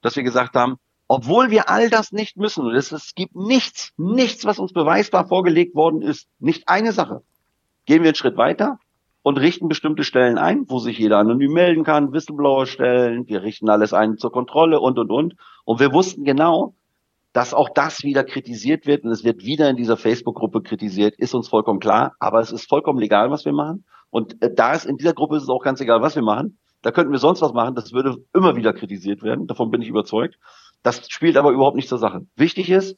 dass 0.00 0.16
wir 0.16 0.22
gesagt 0.22 0.54
haben, 0.54 0.76
obwohl 1.12 1.50
wir 1.50 1.68
all 1.68 1.90
das 1.90 2.10
nicht 2.10 2.38
müssen. 2.38 2.64
Und 2.64 2.74
es, 2.74 2.90
es 2.90 3.14
gibt 3.14 3.36
nichts, 3.36 3.92
nichts, 3.98 4.46
was 4.46 4.58
uns 4.58 4.72
beweisbar 4.72 5.28
vorgelegt 5.28 5.74
worden 5.74 6.00
ist. 6.00 6.26
Nicht 6.38 6.70
eine 6.70 6.92
Sache. 6.92 7.20
Gehen 7.84 8.02
wir 8.02 8.08
einen 8.08 8.14
Schritt 8.14 8.38
weiter 8.38 8.78
und 9.20 9.36
richten 9.36 9.68
bestimmte 9.68 10.04
Stellen 10.04 10.38
ein, 10.38 10.64
wo 10.68 10.78
sich 10.78 10.98
jeder 10.98 11.18
anonym 11.18 11.52
melden 11.52 11.84
kann, 11.84 12.14
Whistleblower-Stellen. 12.14 13.28
Wir 13.28 13.42
richten 13.42 13.68
alles 13.68 13.92
ein 13.92 14.16
zur 14.16 14.32
Kontrolle 14.32 14.80
und, 14.80 14.98
und, 14.98 15.10
und. 15.10 15.34
Und 15.66 15.80
wir 15.80 15.92
wussten 15.92 16.24
genau, 16.24 16.76
dass 17.34 17.52
auch 17.52 17.68
das 17.68 18.04
wieder 18.04 18.24
kritisiert 18.24 18.86
wird 18.86 19.04
und 19.04 19.10
es 19.10 19.22
wird 19.22 19.44
wieder 19.44 19.68
in 19.68 19.76
dieser 19.76 19.98
Facebook-Gruppe 19.98 20.62
kritisiert, 20.62 21.14
ist 21.18 21.34
uns 21.34 21.46
vollkommen 21.46 21.80
klar. 21.80 22.14
Aber 22.20 22.40
es 22.40 22.52
ist 22.52 22.66
vollkommen 22.70 22.98
legal, 22.98 23.30
was 23.30 23.44
wir 23.44 23.52
machen. 23.52 23.84
Und 24.08 24.42
äh, 24.42 24.48
da 24.50 24.72
ist 24.72 24.86
in 24.86 24.96
dieser 24.96 25.12
Gruppe 25.12 25.36
ist 25.36 25.42
es 25.42 25.50
auch 25.50 25.62
ganz 25.62 25.78
egal, 25.82 26.00
was 26.00 26.16
wir 26.16 26.22
machen. 26.22 26.56
Da 26.80 26.90
könnten 26.90 27.12
wir 27.12 27.18
sonst 27.18 27.42
was 27.42 27.52
machen. 27.52 27.74
Das 27.74 27.92
würde 27.92 28.16
immer 28.34 28.56
wieder 28.56 28.72
kritisiert 28.72 29.22
werden. 29.22 29.46
Davon 29.46 29.70
bin 29.70 29.82
ich 29.82 29.88
überzeugt. 29.88 30.38
Das 30.82 31.08
spielt 31.08 31.36
aber 31.36 31.50
überhaupt 31.50 31.76
nicht 31.76 31.88
zur 31.88 31.98
Sache. 31.98 32.26
Wichtig 32.36 32.70
ist, 32.70 32.96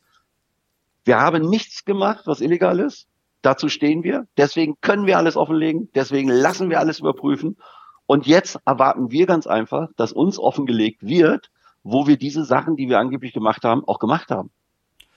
wir 1.05 1.21
haben 1.21 1.49
nichts 1.49 1.85
gemacht, 1.85 2.27
was 2.27 2.41
illegal 2.41 2.81
ist. 2.81 3.07
Dazu 3.43 3.69
stehen 3.69 4.03
wir. 4.03 4.27
Deswegen 4.39 4.81
können 4.81 5.07
wir 5.07 5.19
alles 5.19 5.37
offenlegen. 5.37 5.91
Deswegen 5.95 6.31
lassen 6.31 6.71
wir 6.71 6.81
alles 6.81 7.01
überprüfen. 7.01 7.59
Und 8.07 8.27
jetzt 8.27 8.59
erwarten 8.65 9.11
wir 9.11 9.27
ganz 9.27 9.47
einfach, 9.47 9.89
dass 9.97 10.13
uns 10.13 10.39
offengelegt 10.39 11.03
wird, 11.03 11.51
wo 11.83 12.07
wir 12.07 12.17
diese 12.17 12.45
Sachen, 12.45 12.77
die 12.77 12.89
wir 12.89 12.99
angeblich 12.99 13.35
gemacht 13.35 13.65
haben, 13.65 13.85
auch 13.87 13.99
gemacht 13.99 14.31
haben. 14.31 14.51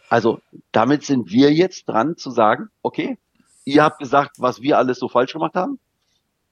Also 0.10 0.40
damit 0.72 1.04
sind 1.04 1.32
wir 1.32 1.54
jetzt 1.54 1.88
dran 1.88 2.18
zu 2.18 2.32
sagen, 2.32 2.70
okay, 2.82 3.18
ihr 3.66 3.84
habt 3.84 4.00
gesagt, 4.00 4.38
was 4.40 4.62
wir 4.62 4.78
alles 4.78 5.00
so 5.00 5.08
falsch 5.08 5.34
gemacht 5.34 5.56
haben. 5.56 5.80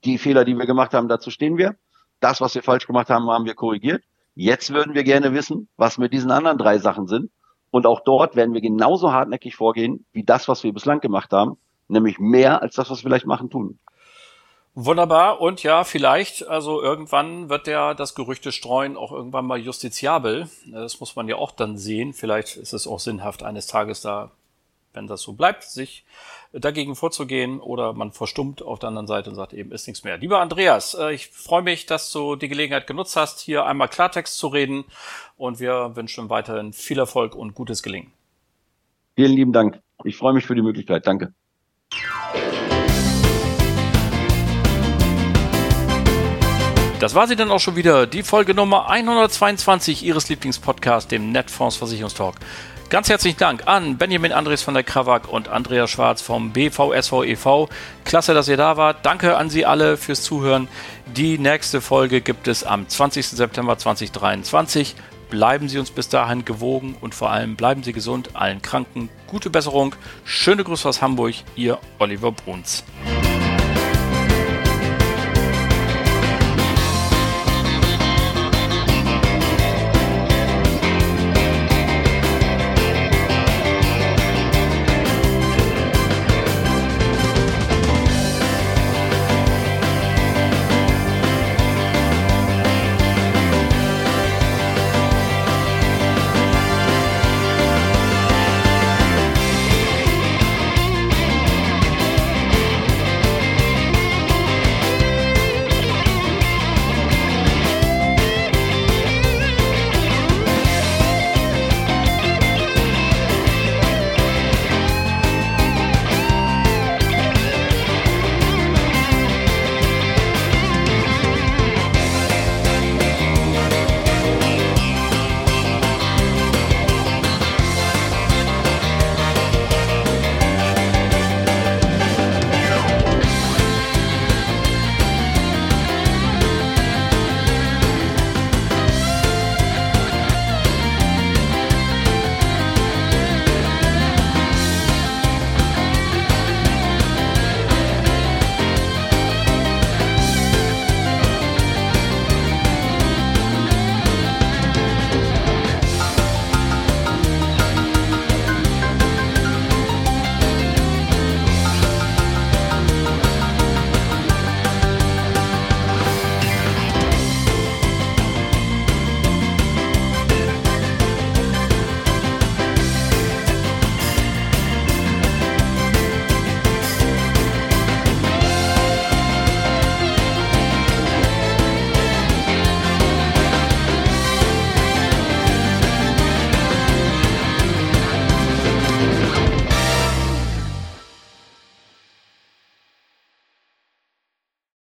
Die 0.04 0.18
Fehler, 0.18 0.46
die 0.46 0.56
wir 0.56 0.66
gemacht 0.66 0.94
haben, 0.94 1.08
dazu 1.08 1.30
stehen 1.30 1.58
wir. 1.58 1.76
Das, 2.20 2.42
was 2.42 2.56
wir 2.56 2.64
falsch 2.64 2.88
gemacht 2.88 3.10
haben, 3.10 3.30
haben 3.30 3.46
wir 3.46 3.56
korrigiert. 3.56 4.04
Jetzt 4.36 4.72
würden 4.72 4.94
wir 4.94 5.04
gerne 5.04 5.34
wissen, 5.34 5.70
was 5.78 5.98
mit 5.98 6.14
diesen 6.14 6.30
anderen 6.30 6.58
drei 6.58 6.78
Sachen 6.78 7.08
sind. 7.08 7.32
Und 7.72 7.86
auch 7.86 8.02
dort 8.02 8.36
werden 8.36 8.54
wir 8.54 8.62
genauso 8.62 9.12
hartnäckig 9.12 9.56
vorgehen, 9.56 10.06
wie 10.12 10.24
das, 10.24 10.48
was 10.48 10.64
wir 10.64 10.74
bislang 10.74 11.02
gemacht 11.02 11.32
haben, 11.32 11.58
nämlich 11.88 12.20
mehr 12.20 12.62
als 12.62 12.76
das, 12.76 12.90
was 12.90 13.00
wir 13.00 13.10
vielleicht 13.10 13.26
machen 13.26 13.50
tun. 13.50 13.80
Wunderbar. 14.76 15.40
Und 15.40 15.64
ja, 15.64 15.86
vielleicht, 15.86 16.48
also 16.48 16.82
irgendwann 16.82 17.50
wird 17.50 17.66
der 17.66 17.96
das 17.96 18.14
Gerüchte 18.14 18.52
streuen 18.52 18.98
auch 18.98 19.14
irgendwann 19.14 19.46
mal 19.46 19.58
justiziabel. 19.58 20.50
Das 20.70 21.00
muss 21.00 21.16
man 21.16 21.30
ja 21.30 21.38
auch 21.38 21.52
dann 21.52 21.78
sehen. 21.78 22.12
Vielleicht 22.12 22.58
ist 22.58 22.74
es 22.74 22.86
auch 22.86 23.00
sinnhaft, 23.00 23.42
eines 23.42 23.68
Tages 23.68 24.02
da, 24.02 24.32
wenn 24.96 25.08
das 25.08 25.22
so 25.22 25.34
bleibt, 25.34 25.64
sich 25.64 26.06
dagegen 26.54 26.96
vorzugehen 26.96 27.60
oder 27.60 27.94
man 27.94 28.12
verstummt 28.12 28.62
auf 28.62 28.80
der 28.80 28.90
anderen 28.90 29.08
Seite 29.08 29.30
und 29.30 29.36
sagt 29.36 29.54
eben, 29.54 29.72
ist 29.72 29.88
nichts 29.88 30.04
mehr. 30.04 30.18
Lieber 30.18 30.40
Andreas, 30.40 30.94
äh, 30.94 31.14
ich 31.14 31.28
freue 31.28 31.62
mich, 31.62 31.86
dass 31.86 32.12
du 32.12 32.36
die 32.36 32.48
Gelegenheit 32.48 32.88
genutzt 32.88 33.16
hast, 33.16 33.40
hier 33.40 33.66
einmal 33.66 33.90
Klartext 33.90 34.38
zu 34.38 34.48
reden 34.48 34.86
und 35.38 35.60
wir 35.60 35.96
wünschen 35.96 36.30
weiterhin 36.30 36.74
viel 36.74 36.98
Erfolg 36.98 37.36
und 37.36 37.56
gutes 37.56 37.84
Gelingen. 37.84 38.12
Vielen 39.16 39.34
lieben 39.34 39.54
Dank. 39.54 39.80
Ich 40.04 40.18
freue 40.18 40.34
mich 40.34 40.46
für 40.46 40.56
die 40.56 40.62
Möglichkeit. 40.62 41.08
Danke. 41.08 41.34
Das 47.00 47.14
war 47.14 47.28
sie 47.28 47.36
dann 47.36 47.52
auch 47.52 47.60
schon 47.60 47.76
wieder, 47.76 48.08
die 48.08 48.24
Folge 48.24 48.54
Nummer 48.54 48.90
122 48.90 50.04
Ihres 50.04 50.30
Lieblingspodcasts, 50.30 51.10
dem 51.10 51.32
Netfonds 51.32 51.76
Versicherungstalk. 51.76 52.36
Ganz 52.90 53.10
herzlichen 53.10 53.40
Dank 53.40 53.68
an 53.68 53.98
Benjamin 53.98 54.32
Andres 54.32 54.62
von 54.62 54.76
der 54.76 54.84
Krawak 54.84 55.28
und 55.28 55.48
Andreas 55.48 55.90
Schwarz 55.90 56.22
vom 56.22 56.52
BVSV 56.52 57.24
e.V. 57.26 57.68
Klasse, 58.04 58.36
dass 58.36 58.48
ihr 58.48 58.58
da 58.58 58.78
wart. 58.78 59.04
Danke 59.04 59.38
an 59.38 59.50
Sie 59.50 59.66
alle 59.66 59.98
fürs 59.98 60.22
Zuhören. 60.22 60.68
Die 61.08 61.40
nächste 61.40 61.82
Folge 61.82 62.22
gibt 62.22 62.48
es 62.48 62.64
am 62.64 62.88
20. 62.88 63.28
September 63.28 63.76
2023. 63.76 64.96
Bleiben 65.32 65.68
Sie 65.68 65.80
uns 65.80 65.90
bis 65.90 66.10
dahin 66.10 66.46
gewogen 66.46 66.96
und 67.02 67.16
vor 67.16 67.32
allem 67.32 67.56
bleiben 67.56 67.82
Sie 67.82 67.92
gesund. 67.92 68.30
Allen 68.36 68.62
Kranken 68.62 69.10
gute 69.26 69.50
Besserung. 69.50 69.96
Schöne 70.24 70.64
Grüße 70.64 70.88
aus 70.88 71.02
Hamburg, 71.02 71.34
Ihr 71.56 71.80
Oliver 71.98 72.32
Bruns. 72.32 72.84